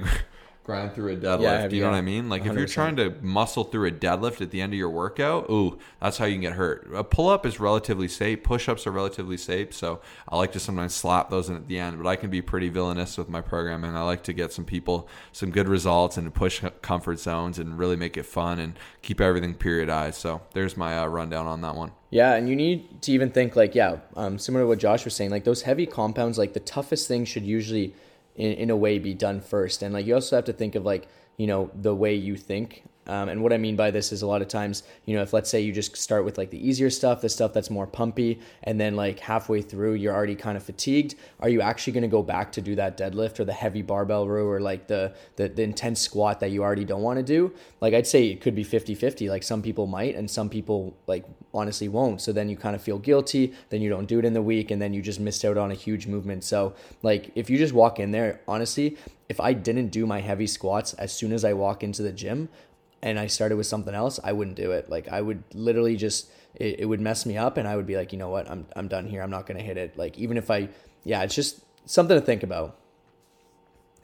[0.69, 1.41] grind through a deadlift.
[1.41, 2.29] Yeah, Do you know what I mean?
[2.29, 2.51] Like 100%.
[2.51, 5.79] if you're trying to muscle through a deadlift at the end of your workout, ooh,
[5.99, 6.87] that's how you can get hurt.
[6.93, 8.43] A pull up is relatively safe.
[8.43, 9.73] Push ups are relatively safe.
[9.73, 12.43] So I like to sometimes slap those in at the end, but I can be
[12.43, 13.95] pretty villainous with my programming.
[13.95, 17.95] I like to get some people some good results and push comfort zones and really
[17.95, 20.15] make it fun and keep everything periodized.
[20.15, 21.93] So there's my uh, rundown on that one.
[22.11, 25.15] Yeah, and you need to even think like, yeah, um, similar to what Josh was
[25.15, 27.95] saying, like those heavy compounds, like the toughest thing should usually–
[28.39, 29.83] in, in a way be done first.
[29.83, 32.83] And like you also have to think of like you know the way you think
[33.09, 35.33] um, and what I mean by this is a lot of times, you know, if
[35.33, 38.39] let's say you just start with like the easier stuff, the stuff that's more pumpy,
[38.63, 42.07] and then like halfway through you're already kind of fatigued, are you actually going to
[42.07, 45.49] go back to do that deadlift or the heavy barbell row or like the, the,
[45.49, 47.51] the intense squat that you already don't want to do?
[47.81, 49.27] Like I'd say it could be 50 50.
[49.27, 52.21] Like some people might, and some people like honestly won't.
[52.21, 54.69] So then you kind of feel guilty, then you don't do it in the week,
[54.69, 56.43] and then you just missed out on a huge movement.
[56.43, 58.97] So, like, if you just walk in there, honestly,
[59.29, 62.49] if I didn't do my heavy squats as soon as I walk into the gym,
[63.01, 64.89] and I started with something else, I wouldn't do it.
[64.89, 67.95] Like I would literally just it, it would mess me up and I would be
[67.95, 69.21] like, you know what, I'm I'm done here.
[69.21, 69.97] I'm not gonna hit it.
[69.97, 70.69] Like even if I
[71.03, 72.77] yeah, it's just something to think about.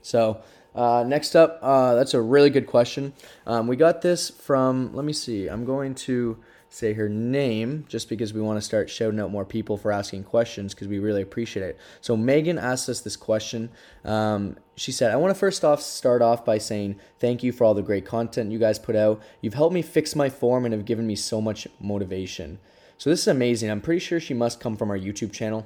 [0.01, 0.41] So
[0.75, 3.13] uh, next up, uh, that's a really good question.
[3.47, 5.47] Um, we got this from let me see.
[5.47, 6.38] I'm going to
[6.69, 10.23] say her name just because we want to start shouting out more people for asking
[10.25, 11.77] questions because we really appreciate it.
[12.01, 13.69] So Megan asked us this question.
[14.03, 17.64] Um, she said, "I want to first off start off by saying thank you for
[17.64, 19.22] all the great content you guys put out.
[19.42, 22.60] You've helped me fix my form and have given me so much motivation."
[22.98, 23.70] So this is amazing.
[23.70, 25.66] I'm pretty sure she must come from our YouTube channel.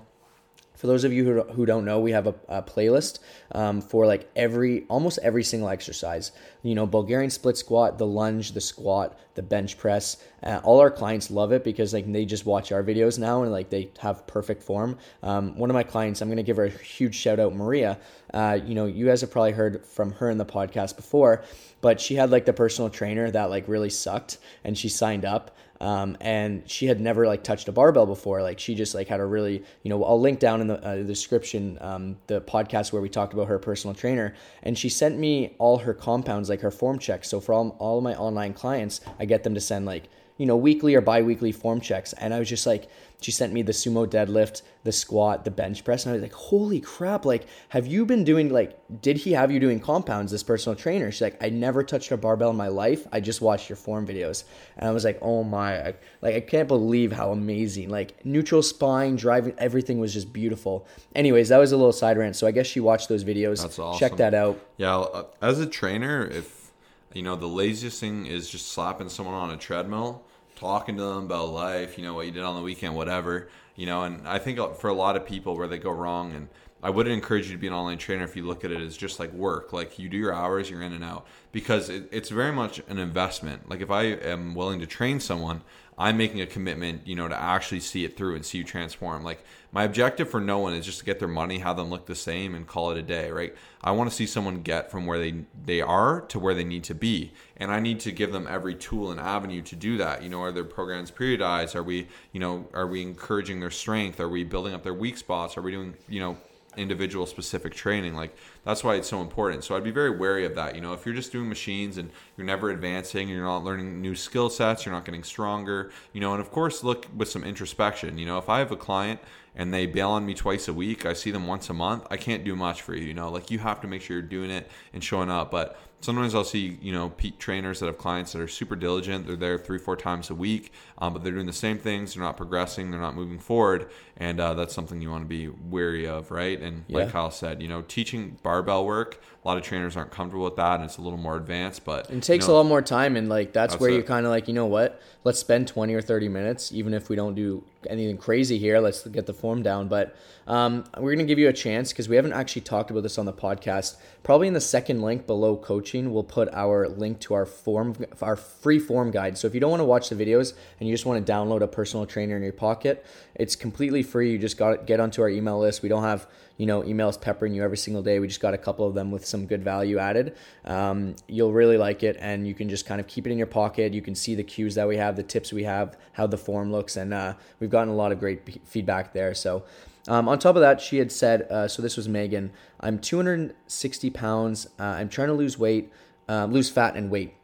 [0.79, 3.19] For those of you who, who don't know, we have a, a playlist
[3.51, 6.31] um, for like every almost every single exercise.
[6.63, 10.23] You know, Bulgarian split squat, the lunge, the squat, the bench press.
[10.41, 13.51] Uh, all our clients love it because like they just watch our videos now and
[13.51, 14.97] like they have perfect form.
[15.21, 17.99] Um, one of my clients, I'm gonna give her a huge shout out, Maria.
[18.33, 21.43] Uh, you know, you guys have probably heard from her in the podcast before,
[21.81, 25.57] but she had like the personal trainer that like really sucked, and she signed up.
[25.81, 28.41] Um, and she had never like touched a barbell before.
[28.41, 31.03] Like she just like had a really, you know, I'll link down in the, uh,
[31.03, 35.55] description um, the podcast where we talked about her personal trainer, and she sent me
[35.57, 37.29] all her compounds, like her form checks.
[37.29, 40.55] So for all all my online clients, I get them to send like you know,
[40.55, 42.13] weekly or bi-weekly form checks.
[42.13, 42.87] And I was just like,
[43.21, 46.33] she sent me the sumo deadlift, the squat, the bench press, and I was like,
[46.33, 47.25] "Holy crap!
[47.25, 48.79] Like, have you been doing like?
[49.01, 50.31] Did he have you doing compounds?
[50.31, 53.05] This personal trainer?" She's like, "I never touched a barbell in my life.
[53.11, 54.45] I just watched your form videos."
[54.77, 55.95] And I was like, "Oh my!
[56.21, 57.89] Like, I can't believe how amazing!
[57.89, 62.37] Like, neutral spine, driving, everything was just beautiful." Anyways, that was a little side rant.
[62.37, 63.61] So I guess she watched those videos.
[63.61, 63.99] That's awesome.
[63.99, 64.59] Check that out.
[64.77, 66.71] Yeah, uh, as a trainer, if
[67.13, 70.23] you know the laziest thing is just slapping someone on a treadmill
[70.59, 73.85] talking to them about life, you know, what you did on the weekend, whatever, you
[73.85, 74.03] know.
[74.03, 76.49] And I think uh, for a lot of people where they go wrong, and
[76.83, 78.97] I wouldn't encourage you to be an online trainer if you look at it as
[78.97, 79.71] just like work.
[79.73, 82.97] Like you do your hours, you're in and out because it, it's very much an
[82.97, 83.69] investment.
[83.69, 85.61] Like if I am willing to train someone,
[85.99, 89.21] I'm making a commitment, you know, to actually see it through and see you transform.
[89.21, 92.05] Like my objective for no one is just to get their money, have them look
[92.05, 93.53] the same, and call it a day, right?
[93.83, 96.85] I want to see someone get from where they they are to where they need
[96.85, 100.23] to be, and I need to give them every tool and avenue to do that.
[100.23, 101.75] You know, are their programs periodized?
[101.75, 104.21] Are we, you know, are we encouraging their strength?
[104.21, 105.57] Are we building up their weak spots?
[105.57, 106.37] Are we doing, you know,
[106.77, 109.63] individual specific training like that's why it's so important.
[109.63, 110.75] So i'd be very wary of that.
[110.75, 114.15] You know if you're just doing machines and you're never advancing you're not learning new
[114.15, 118.17] skill sets you're not getting stronger you know and of course look with some introspection.
[118.17, 119.19] You know if i have a client
[119.55, 122.15] and they bail on me twice a week i see them once a month i
[122.15, 123.29] can't do much for you you know?
[123.29, 125.51] Like you have to make sure you're doing it and showing up.
[125.51, 129.27] But sometimes I'll see, you know, peak trainers that have clients that are super diligent.
[129.27, 132.13] They're there three, four times a week, um, but they're doing the same things.
[132.13, 132.91] They're not progressing.
[132.91, 133.89] They're not moving forward.
[134.17, 136.59] And uh, that's something you want to be wary of, right?
[136.59, 136.99] And yeah.
[136.99, 140.57] like Kyle said, you know, teaching barbell work, a lot of trainers aren't comfortable with
[140.57, 142.81] that and it's a little more advanced, but it takes you know, a lot more
[142.81, 143.15] time.
[143.15, 143.93] And like, that's, that's where it.
[143.93, 147.09] you're kind of like, you know what, let's spend 20 or 30 minutes, even if
[147.09, 149.87] we don't do anything crazy here, let's get the form down.
[149.87, 150.15] But
[150.47, 153.17] um, we're going to give you a chance because we haven't actually talked about this
[153.17, 153.97] on the podcast.
[154.23, 158.35] Probably in the second link below coaching, we'll put our link to our form, our
[158.35, 159.37] free form guide.
[159.37, 161.61] So if you don't want to watch the videos and you just want to download
[161.61, 164.31] a personal trainer in your pocket, it's completely free.
[164.31, 165.81] You just got to get onto our email list.
[165.81, 166.27] We don't have
[166.59, 168.19] you know emails peppering you every single day.
[168.19, 170.35] We just got a couple of them with some good value added.
[170.65, 173.47] Um, you'll really like it, and you can just kind of keep it in your
[173.47, 173.93] pocket.
[173.93, 176.71] You can see the cues that we have, the tips we have, how the form
[176.71, 179.33] looks, and uh, we've gotten a lot of great p- feedback there.
[179.33, 179.63] So.
[180.07, 184.09] Um, on top of that, she had said, uh, so this was Megan, I'm 260
[184.09, 184.65] pounds.
[184.79, 185.91] Uh, I'm trying to lose weight,
[186.27, 187.35] uh, lose fat and weight.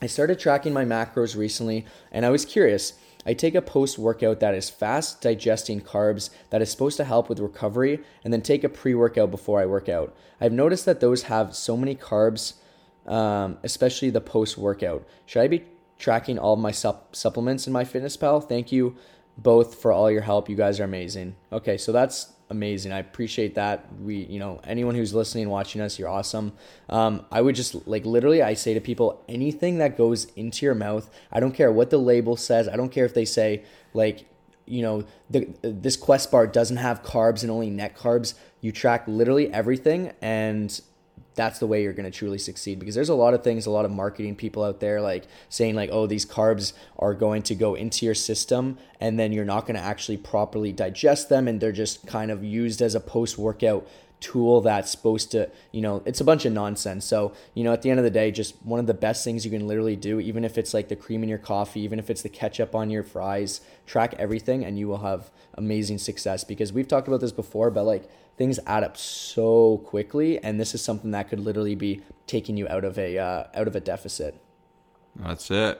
[0.00, 2.94] I started tracking my macros recently, and I was curious
[3.26, 7.28] I take a post workout that is fast digesting carbs that is supposed to help
[7.28, 10.14] with recovery, and then take a pre workout before I work out.
[10.40, 12.54] I've noticed that those have so many carbs,
[13.06, 15.06] um, especially the post workout.
[15.26, 15.64] Should I be
[15.98, 18.48] tracking all my sup- supplements in MyFitnessPal?
[18.48, 18.96] Thank you
[19.36, 20.48] both for all your help.
[20.48, 21.36] You guys are amazing.
[21.52, 22.92] Okay, so that's amazing.
[22.92, 23.86] I appreciate that.
[24.00, 26.52] We, you know, anyone who's listening, watching us, you're awesome.
[26.88, 30.74] Um, I would just like literally, I say to people, anything that goes into your
[30.74, 32.68] mouth, I don't care what the label says.
[32.68, 33.62] I don't care if they say
[33.94, 34.26] like,
[34.66, 38.34] you know, the, this Quest bar doesn't have carbs and only net carbs.
[38.60, 40.80] You track literally everything, and
[41.34, 43.70] that's the way you're going to truly succeed because there's a lot of things a
[43.70, 47.54] lot of marketing people out there like saying like oh these carbs are going to
[47.54, 51.60] go into your system and then you're not going to actually properly digest them and
[51.60, 53.86] they're just kind of used as a post workout
[54.20, 57.04] tool that's supposed to, you know, it's a bunch of nonsense.
[57.04, 59.44] So, you know, at the end of the day, just one of the best things
[59.44, 62.10] you can literally do, even if it's like the cream in your coffee, even if
[62.10, 66.72] it's the ketchup on your fries, track everything and you will have amazing success because
[66.72, 70.82] we've talked about this before, but like things add up so quickly, and this is
[70.82, 74.34] something that could literally be taking you out of a uh, out of a deficit.
[75.16, 75.78] That's it.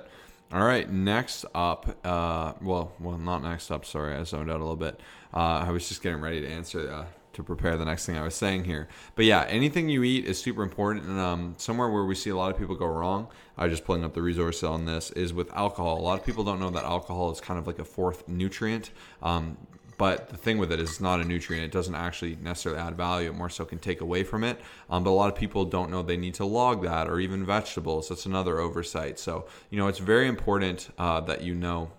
[0.52, 3.86] All right, next up, uh, well, well, not next up.
[3.86, 5.00] Sorry, I zoned out a little bit.
[5.32, 7.06] Uh, I was just getting ready to answer uh,
[7.40, 8.88] to prepare the next thing I was saying here.
[9.14, 11.06] But yeah, anything you eat is super important.
[11.06, 14.04] And um, somewhere where we see a lot of people go wrong, I just pulling
[14.04, 15.98] up the resource on this, is with alcohol.
[15.98, 18.90] A lot of people don't know that alcohol is kind of like a fourth nutrient.
[19.22, 19.56] Um,
[20.00, 21.62] but the thing with it is it's not a nutrient.
[21.62, 23.28] It doesn't actually necessarily add value.
[23.28, 24.58] It more so can take away from it.
[24.88, 27.44] Um, but a lot of people don't know they need to log that or even
[27.44, 28.08] vegetables.
[28.08, 29.18] That's another oversight.
[29.18, 31.90] So, you know, it's very important uh, that you know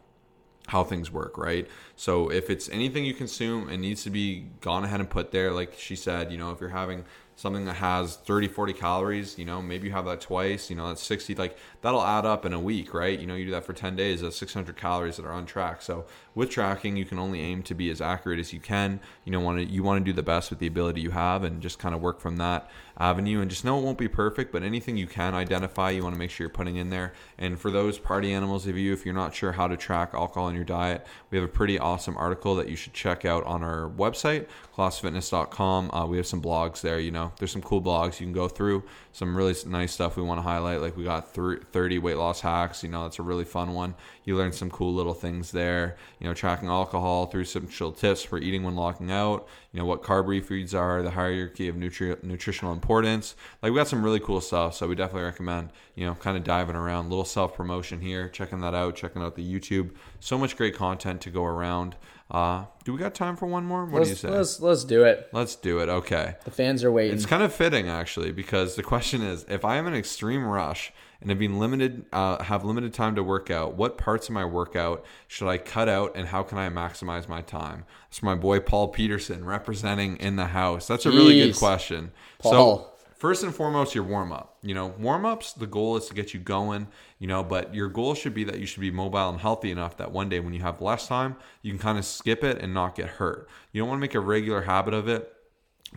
[0.71, 1.67] how things work, right?
[1.97, 5.51] So if it's anything you consume, it needs to be gone ahead and put there.
[5.51, 7.03] Like she said, you know, if you're having
[7.35, 10.89] something that has 30 40 calories you know maybe you have that twice you know
[10.89, 13.65] that's 60 like that'll add up in a week right you know you do that
[13.65, 16.05] for 10 days that's 600 calories that are on track so
[16.35, 19.39] with tracking you can only aim to be as accurate as you can you know
[19.39, 21.79] want to you want to do the best with the ability you have and just
[21.79, 24.97] kind of work from that avenue and just know it won't be perfect but anything
[24.97, 27.97] you can identify you want to make sure you're putting in there and for those
[27.97, 31.05] party animals of you if you're not sure how to track alcohol in your diet
[31.29, 35.91] we have a pretty awesome article that you should check out on our website colossusfitness.com
[35.91, 38.47] uh, we have some blogs there you know there's some cool blogs you can go
[38.47, 38.83] through.
[39.13, 40.81] Some really nice stuff we want to highlight.
[40.81, 42.83] Like we got 30 weight loss hacks.
[42.83, 43.95] You know, that's a really fun one.
[44.23, 45.97] You learn some cool little things there.
[46.19, 49.47] You know, tracking alcohol through some chill tips for eating when locking out.
[49.73, 53.35] You know, what carb refeeds are, the hierarchy of nutri- nutritional importance.
[53.61, 54.75] Like we got some really cool stuff.
[54.75, 57.09] So we definitely recommend, you know, kind of diving around.
[57.09, 59.91] Little self promotion here, checking that out, checking out the YouTube.
[60.19, 61.95] So much great content to go around.
[62.29, 63.85] Uh, do we got time for one more?
[63.85, 64.29] What let's, do you say?
[64.29, 65.29] Let's let's do it.
[65.31, 65.89] Let's do it.
[65.89, 66.35] Okay.
[66.45, 67.15] The fans are waiting.
[67.15, 70.45] It's kind of fitting actually because the question is if I am in an extreme
[70.45, 70.91] rush
[71.21, 74.45] and have been limited uh, have limited time to work out, what parts of my
[74.45, 77.85] workout should I cut out and how can I maximize my time?
[78.09, 80.87] That's my boy Paul Peterson representing in the house.
[80.87, 82.11] That's a really good question.
[82.39, 82.51] Paul.
[82.51, 84.57] So First and foremost, your warm up.
[84.63, 86.87] You know, warm ups, the goal is to get you going,
[87.19, 89.97] you know, but your goal should be that you should be mobile and healthy enough
[89.97, 92.73] that one day when you have less time, you can kind of skip it and
[92.73, 93.47] not get hurt.
[93.71, 95.31] You don't want to make a regular habit of it.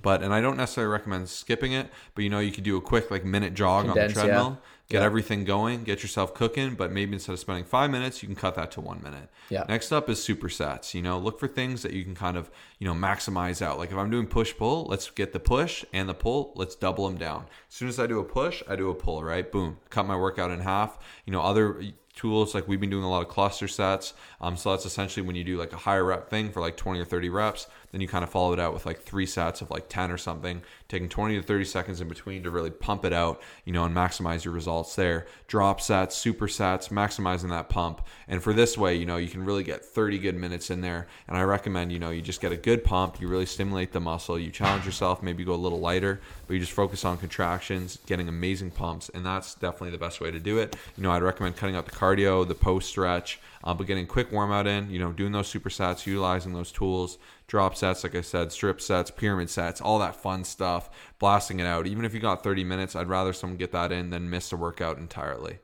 [0.02, 2.82] But, and I don't necessarily recommend skipping it, but you know, you could do a
[2.82, 4.56] quick like minute jog Condense, on the yeah.
[4.88, 5.04] Get Yeah.
[5.04, 8.54] everything going, get yourself cooking, but maybe instead of spending five minutes, you can cut
[8.56, 9.28] that to one minute.
[9.48, 9.64] Yeah.
[9.68, 10.92] Next up is supersets.
[10.94, 13.78] You know, look for things that you can kind of, you know, maximize out.
[13.78, 17.08] Like if I'm doing push pull, let's get the push and the pull, let's double
[17.08, 17.46] them down.
[17.68, 19.50] As soon as I do a push, I do a pull, right?
[19.50, 19.78] Boom.
[19.90, 20.98] Cut my workout in half.
[21.24, 21.82] You know, other
[22.14, 24.14] tools like we've been doing a lot of cluster sets.
[24.40, 27.00] Um, so that's essentially when you do like a higher rep thing for like 20
[27.00, 29.70] or 30 reps, then you kind of follow it out with like three sets of
[29.72, 33.12] like 10 or something, taking 20 to 30 seconds in between to really pump it
[33.12, 35.26] out, you know, and maximize your results there.
[35.46, 38.06] Drop sets, super sets, maximizing that pump.
[38.28, 41.06] And for this way, you know, you can really get 30 good minutes in there.
[41.26, 44.00] And I recommend, you know, you just get a good pump, you really stimulate the
[44.00, 47.98] muscle, you challenge yourself, maybe go a little lighter, but you just focus on contractions,
[48.06, 49.10] getting amazing pumps.
[49.14, 50.76] And that's definitely the best way to do it.
[50.96, 54.30] You know, I'd recommend cutting out the cardio, the post stretch, uh, but getting quick
[54.30, 57.16] warm out in, you know, doing those supersets, utilizing those tools,
[57.46, 60.83] drop sets, like I said, strip sets, pyramid sets, all that fun stuff,
[61.18, 61.86] blasting it out.
[61.86, 64.56] Even if you got 30 minutes, I'd rather someone get that in than miss a
[64.56, 65.58] workout entirely.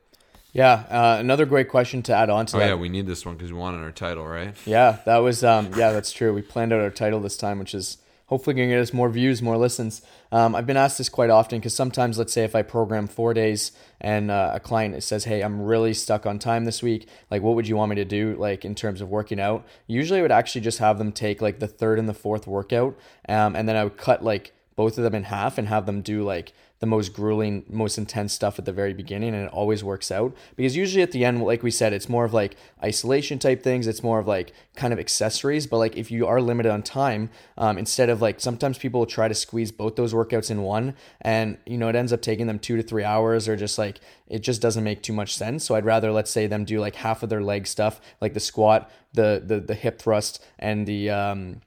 [0.52, 2.66] Yeah, uh, another great question to add on to Oh that.
[2.68, 4.54] yeah, we need this one because we wanted our title, right?
[4.66, 6.33] Yeah, that was um yeah, that's true.
[6.35, 9.09] We planned out our title this time, which is hopefully going to get us more
[9.09, 10.02] views, more listens.
[10.30, 13.35] Um, I've been asked this quite often because sometimes, let's say, if I program four
[13.35, 17.09] days and uh, a client says, "Hey, I'm really stuck on time this week.
[17.30, 18.35] Like, what would you want me to do?
[18.37, 21.61] Like, in terms of working out?" Usually, I would actually just have them take like
[21.61, 22.96] the third and the fourth workout,
[23.28, 26.00] um, and then I would cut like both of them in half and have them
[26.00, 29.84] do like the most grueling, most intense stuff at the very beginning, and it always
[29.84, 30.34] works out.
[30.56, 33.86] Because usually at the end, like we said, it's more of like isolation type things.
[33.86, 35.66] It's more of like kind of accessories.
[35.66, 39.28] But like if you are limited on time, um, instead of like sometimes people try
[39.28, 42.58] to squeeze both those workouts in one, and you know it ends up taking them
[42.58, 45.62] two to three hours, or just like it just doesn't make too much sense.
[45.62, 48.40] So I'd rather let's say them do like half of their leg stuff, like the
[48.40, 51.60] squat, the the the hip thrust, and the um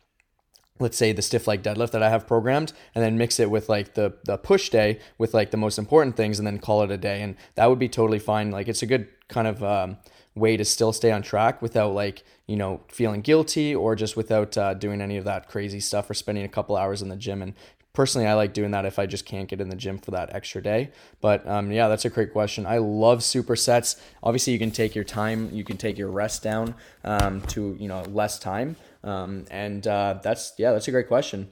[0.79, 3.69] let's say the stiff leg deadlift that I have programmed and then mix it with
[3.69, 6.91] like the the push day with like the most important things and then call it
[6.91, 7.21] a day.
[7.21, 8.51] And that would be totally fine.
[8.51, 9.97] Like it's a good kind of um,
[10.35, 14.57] way to still stay on track without like you know feeling guilty or just without
[14.57, 17.41] uh, doing any of that crazy stuff or spending a couple hours in the gym.
[17.41, 17.53] And
[17.93, 20.33] personally i like doing that if i just can't get in the gym for that
[20.33, 20.89] extra day.
[21.21, 22.65] But um, yeah that's a great question.
[22.65, 24.01] I love supersets.
[24.23, 27.87] Obviously you can take your time you can take your rest down um, to you
[27.87, 31.49] know less time um, and uh, that's yeah that's a great question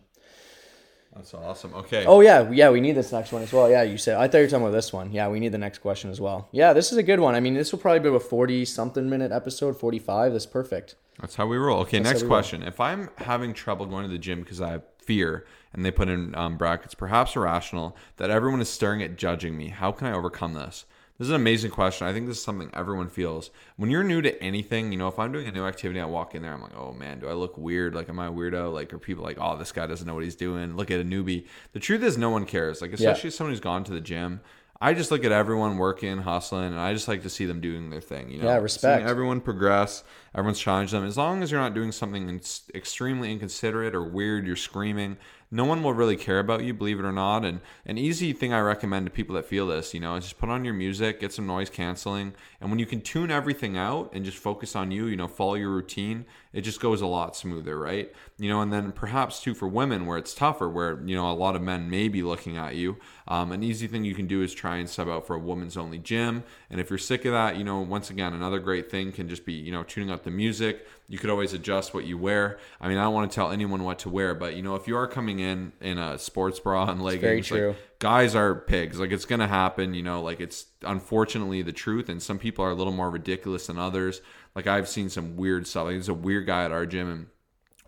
[1.15, 1.73] That's awesome.
[1.73, 2.05] Okay.
[2.05, 4.37] oh yeah yeah we need this next one as well yeah you said i thought
[4.39, 6.71] you were talking about this one yeah we need the next question as well yeah
[6.73, 9.31] this is a good one i mean this will probably be a 40 something minute
[9.31, 11.81] episode 45 that's perfect That's how we roll.
[11.81, 12.37] Okay, That's next we roll.
[12.37, 12.63] question.
[12.63, 16.07] If I'm having trouble going to the gym because I have fear, and they put
[16.09, 20.13] in um, brackets, perhaps irrational, that everyone is staring at judging me, how can I
[20.13, 20.85] overcome this?
[21.21, 22.07] This is an amazing question.
[22.07, 23.51] I think this is something everyone feels.
[23.77, 26.33] When you're new to anything, you know, if I'm doing a new activity, I walk
[26.33, 27.93] in there, I'm like, oh man, do I look weird?
[27.93, 28.73] Like, am I a weirdo?
[28.73, 30.75] Like, are people like, oh, this guy doesn't know what he's doing?
[30.75, 31.45] Look at a newbie.
[31.73, 32.81] The truth is, no one cares.
[32.81, 34.41] Like, especially someone who's gone to the gym.
[34.81, 37.91] I just look at everyone working, hustling, and I just like to see them doing
[37.91, 38.31] their thing.
[38.31, 38.97] You know, Yeah, respect.
[38.97, 41.05] Seeing everyone progress, everyone's challenged them.
[41.05, 42.41] As long as you're not doing something
[42.73, 45.17] extremely inconsiderate or weird, you're screaming.
[45.53, 47.43] No one will really care about you, believe it or not.
[47.43, 50.37] And an easy thing I recommend to people that feel this, you know, is just
[50.37, 54.11] put on your music, get some noise canceling, and when you can tune everything out
[54.13, 57.35] and just focus on you, you know, follow your routine, it just goes a lot
[57.35, 58.13] smoother, right?
[58.37, 61.33] You know, and then perhaps too for women where it's tougher, where you know a
[61.33, 62.97] lot of men may be looking at you.
[63.27, 65.77] Um, an easy thing you can do is try and sub out for a women's
[65.77, 66.43] only gym.
[66.69, 69.45] And if you're sick of that, you know, once again, another great thing can just
[69.45, 70.87] be you know tuning the music.
[71.07, 72.57] You could always adjust what you wear.
[72.79, 74.87] I mean, I don't want to tell anyone what to wear, but you know, if
[74.87, 78.97] you are coming in in a sports bra and leggings, like, guys are pigs.
[78.99, 80.21] Like it's gonna happen, you know.
[80.21, 84.21] Like it's unfortunately the truth, and some people are a little more ridiculous than others.
[84.55, 85.85] Like I've seen some weird stuff.
[85.85, 87.25] Like there's a weird guy at our gym, and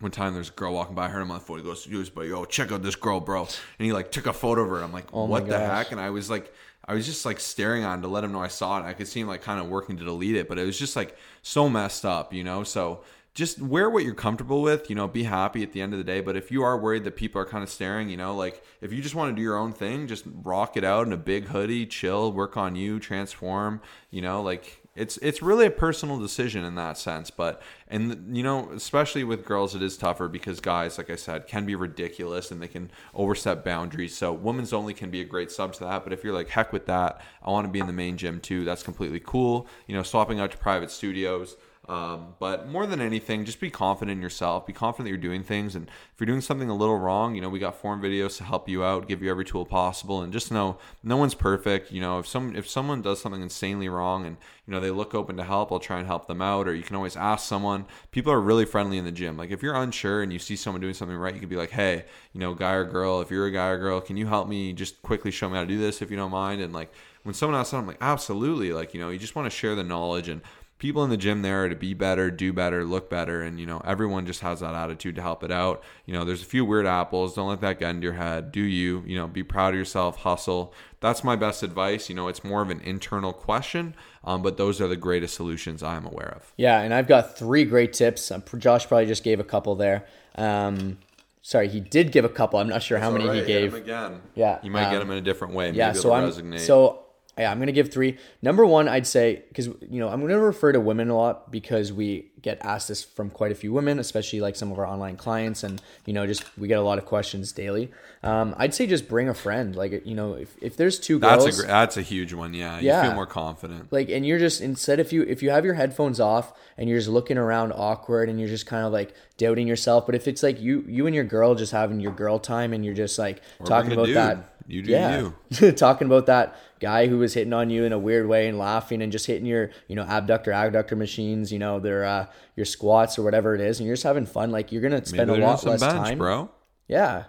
[0.00, 1.58] one time there's a girl walking by, I heard him on the phone.
[1.58, 3.42] He goes, but yo, check out this girl, bro.
[3.42, 4.82] And he like took a photo of her.
[4.82, 5.84] I'm like, Oh what the gosh.
[5.84, 5.92] heck?
[5.92, 6.52] And I was like,
[6.86, 8.84] I was just like staring on to let him know I saw it.
[8.84, 10.96] I could see him like kind of working to delete it, but it was just
[10.96, 12.62] like so messed up, you know?
[12.62, 13.02] So
[13.34, 16.04] just wear what you're comfortable with, you know, be happy at the end of the
[16.04, 16.20] day.
[16.20, 18.92] But if you are worried that people are kind of staring, you know, like if
[18.92, 21.46] you just want to do your own thing, just rock it out in a big
[21.46, 23.80] hoodie, chill, work on you, transform,
[24.10, 28.42] you know, like it's it's really a personal decision in that sense but and you
[28.42, 32.50] know especially with girls it is tougher because guys like i said can be ridiculous
[32.50, 34.16] and they can overstep boundaries.
[34.16, 36.72] So women's only can be a great sub to that but if you're like heck
[36.72, 37.20] with that.
[37.42, 38.64] I want to be in the main gym too.
[38.64, 39.66] That's completely cool.
[39.86, 44.16] You know swapping out to private studios um, but more than anything, just be confident
[44.16, 44.66] in yourself.
[44.66, 45.74] Be confident that you're doing things.
[45.74, 48.44] And if you're doing something a little wrong, you know, we got form videos to
[48.44, 50.22] help you out, give you every tool possible.
[50.22, 51.92] And just know no one's perfect.
[51.92, 55.14] You know, if some if someone does something insanely wrong and you know they look
[55.14, 56.66] open to help, I'll try and help them out.
[56.66, 57.84] Or you can always ask someone.
[58.12, 59.36] People are really friendly in the gym.
[59.36, 61.70] Like if you're unsure and you see someone doing something right, you could be like,
[61.70, 64.48] hey, you know, guy or girl, if you're a guy or girl, can you help
[64.48, 66.62] me just quickly show me how to do this if you don't mind?
[66.62, 66.90] And like
[67.24, 68.72] when someone asks, I'm like, absolutely.
[68.72, 70.40] Like you know, you just want to share the knowledge and
[70.84, 73.64] people in the gym there are to be better, do better, look better, and you
[73.64, 75.82] know everyone just has that attitude to help it out.
[76.04, 77.34] You know, there's a few weird apples.
[77.34, 78.52] Don't let that get into your head.
[78.52, 79.02] Do you?
[79.06, 80.18] You know, be proud of yourself.
[80.18, 80.74] Hustle.
[81.00, 82.10] That's my best advice.
[82.10, 85.82] You know, it's more of an internal question, um, but those are the greatest solutions
[85.82, 86.52] I am aware of.
[86.58, 88.30] Yeah, and I've got three great tips.
[88.30, 90.04] Um, Josh probably just gave a couple there.
[90.34, 90.98] Um,
[91.40, 92.58] sorry, he did give a couple.
[92.58, 93.72] I'm not sure how many he right, hit gave.
[93.72, 94.20] again.
[94.34, 95.68] Yeah, you might um, get them in a different way.
[95.68, 96.60] Maybe yeah, so I'm resonate.
[96.60, 97.03] so
[97.38, 98.18] yeah, I'm gonna give three.
[98.42, 101.92] Number one, I'd say because you know I'm gonna refer to women a lot because
[101.92, 105.16] we get asked this from quite a few women, especially like some of our online
[105.16, 107.90] clients, and you know just we get a lot of questions daily.
[108.22, 109.74] Um, I'd say just bring a friend.
[109.74, 112.52] Like you know if, if there's two girls, that's a gr- that's a huge one.
[112.54, 113.02] Yeah, you Yeah.
[113.02, 113.90] feel more confident.
[113.92, 116.98] like and you're just instead if you if you have your headphones off and you're
[116.98, 120.42] just looking around awkward and you're just kind of like doubting yourself but if it's
[120.42, 123.40] like you you and your girl just having your girl time and you're just like
[123.64, 124.16] talking about dude.
[124.16, 124.36] that
[124.68, 128.26] You do yeah talking about that guy who was hitting on you in a weird
[128.28, 132.04] way and laughing and just hitting your you know abductor adductor machines you know their
[132.04, 135.04] uh your squats or whatever it is and you're just having fun like you're gonna
[135.04, 136.50] spend Maybe a lot some less bench, time bro.
[136.88, 137.24] yeah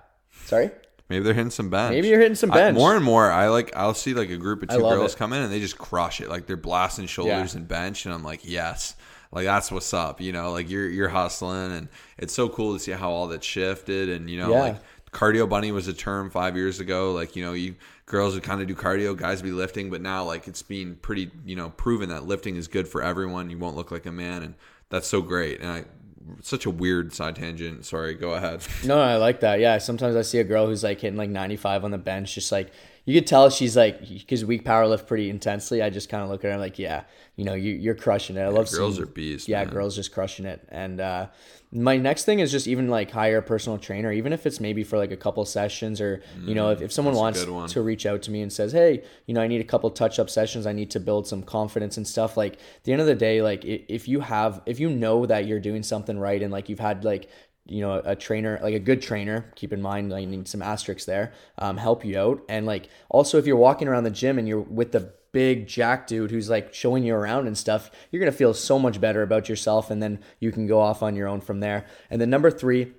[0.45, 0.71] sorry
[1.07, 1.91] Maybe they're hitting some bench.
[1.91, 2.75] Maybe you're hitting some I- bench.
[2.79, 3.75] more and more, I like.
[3.75, 5.17] I'll see like a group of two girls it.
[5.17, 6.29] come in and they just crush it.
[6.29, 7.59] Like they're blasting shoulders Yeah.
[7.59, 8.95] and bench, and I'm like, yes,
[9.31, 10.19] like that's what's up.
[10.19, 13.43] You know, like you're you're hustling, and it's so cool to see how all that
[13.43, 14.09] shifted.
[14.09, 14.59] And you know, Yeah.
[14.61, 14.77] like
[15.11, 17.11] cardio bunny was a term five years ago.
[17.11, 17.75] Like you know, you
[18.07, 20.95] girls would kind of do cardio, guys would be lifting, but now like it's being
[20.95, 23.51] pretty you know proven that lifting is good for everyone.
[23.51, 24.55] You won't look like a man, and
[24.95, 25.59] that's so great.
[25.59, 25.85] And I.
[26.41, 27.85] Such a weird side tangent.
[27.85, 28.65] Sorry, go ahead.
[28.83, 29.59] No, I like that.
[29.59, 32.51] Yeah, sometimes I see a girl who's like hitting like 95 on the bench, just
[32.51, 32.71] like
[33.05, 35.81] you could tell she's like because we power lift pretty intensely.
[35.81, 37.03] I just kind of look at her I'm like, yeah,
[37.35, 38.41] you know, you, you're crushing it.
[38.41, 39.73] I love girls seeing- are beasts, Yeah, man.
[39.73, 40.67] girls just crushing it.
[40.69, 41.27] And uh,
[41.71, 44.83] my next thing is just even like hire a personal trainer, even if it's maybe
[44.83, 48.05] for like a couple sessions or you know, if, if someone wants Mm, to reach
[48.05, 50.65] out to me and says, hey, you know, I need a couple touch up sessions.
[50.65, 52.37] I need to build some confidence and stuff.
[52.37, 55.45] Like at the end of the day, like if you have, if you know that
[55.45, 57.29] you're doing something right and like you've had like
[57.67, 61.05] you know a trainer like a good trainer keep in mind you need some asterisks
[61.05, 62.41] there um, help you out.
[62.47, 66.07] And like also if you're walking around the gym and you're with the big jack
[66.07, 69.49] dude who's like showing you around and stuff you're gonna feel so much better about
[69.49, 71.85] yourself and then you can go off on your own from there.
[72.09, 72.93] And then number three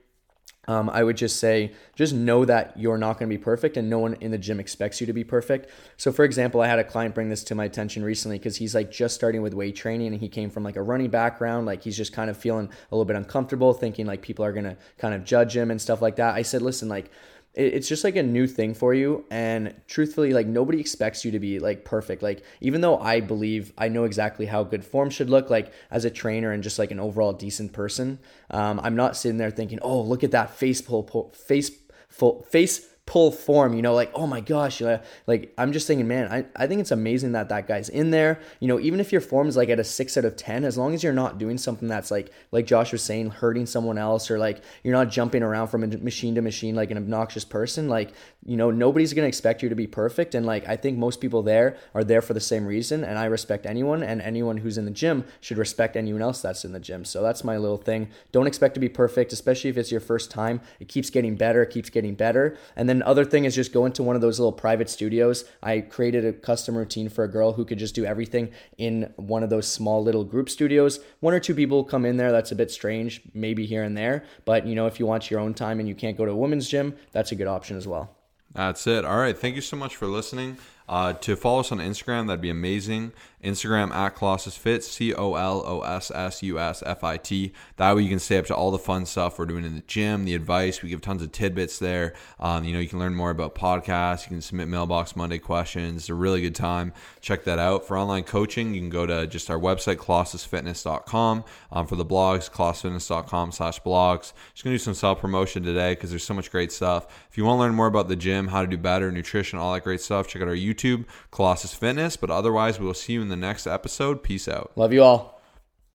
[0.68, 3.88] um, I would just say, just know that you're not going to be perfect and
[3.88, 5.70] no one in the gym expects you to be perfect.
[5.96, 8.74] So, for example, I had a client bring this to my attention recently because he's
[8.74, 11.66] like just starting with weight training and he came from like a running background.
[11.66, 14.64] Like he's just kind of feeling a little bit uncomfortable, thinking like people are going
[14.64, 16.34] to kind of judge him and stuff like that.
[16.34, 17.10] I said, listen, like,
[17.56, 21.38] it's just like a new thing for you and truthfully like nobody expects you to
[21.40, 22.22] be like perfect.
[22.22, 26.04] Like even though i believe i know exactly how good form should look like as
[26.04, 28.18] a trainer and just like an overall decent person
[28.50, 31.70] um, i'm not sitting there thinking oh look at that face pull, pull face
[32.08, 36.08] full face pull form you know like oh my gosh uh, like i'm just thinking
[36.08, 38.40] man I, I think it's amazing that that guy's in there.
[38.60, 40.76] You know even if your form is like at a six out of ten as
[40.76, 44.30] long as you're not doing something that's like like josh was saying hurting someone else
[44.30, 47.88] or like you're not jumping around from a machine to machine like an obnoxious person
[47.88, 48.12] like
[48.46, 50.34] you know nobody's going to expect you to be perfect.
[50.34, 53.04] And like i think most people there are there for the same reason.
[53.04, 54.02] And i respect anyone.
[54.02, 57.04] And anyone who's in the gym should respect anyone else that's in the gym.
[57.04, 58.08] So that's my little thing.
[58.32, 60.60] Don't expect to be perfect especially if it's your first time.
[60.80, 61.62] It keeps getting better.
[61.62, 62.56] It keeps getting better.
[62.76, 65.80] And then other thing is just go into one of those little private studios i
[65.80, 69.50] created a custom routine for a girl who could just do everything in one of
[69.50, 72.70] those small little group studios one or two people come in there that's a bit
[72.70, 75.88] strange maybe here and there but you know if you want your own time and
[75.88, 78.16] you can't go to a women's gym that's a good option as well
[78.54, 79.04] That's it.
[79.04, 79.36] All right.
[79.36, 80.56] Thank you so much for listening.
[80.88, 83.12] Uh, to follow us on Instagram, that'd be amazing.
[83.46, 87.52] Instagram at Colossus Fit, C O L O S S U S F I T.
[87.76, 89.82] That way you can stay up to all the fun stuff we're doing in the
[89.82, 90.82] gym, the advice.
[90.82, 92.14] We give tons of tidbits there.
[92.40, 94.24] Um, you know, you can learn more about podcasts.
[94.24, 96.02] You can submit Mailbox Monday questions.
[96.02, 96.92] It's a really good time.
[97.20, 97.86] Check that out.
[97.86, 101.44] For online coaching, you can go to just our website, colossusfitness.com.
[101.70, 104.32] Um, for the blogs, colossusfitness.com slash blogs.
[104.54, 107.06] Just going to do some self promotion today because there's so much great stuff.
[107.30, 109.72] If you want to learn more about the gym, how to do better, nutrition, all
[109.74, 112.16] that great stuff, check out our YouTube, Colossus Fitness.
[112.16, 114.22] But otherwise, we will see you in the next episode.
[114.22, 114.72] Peace out.
[114.76, 115.35] Love you all.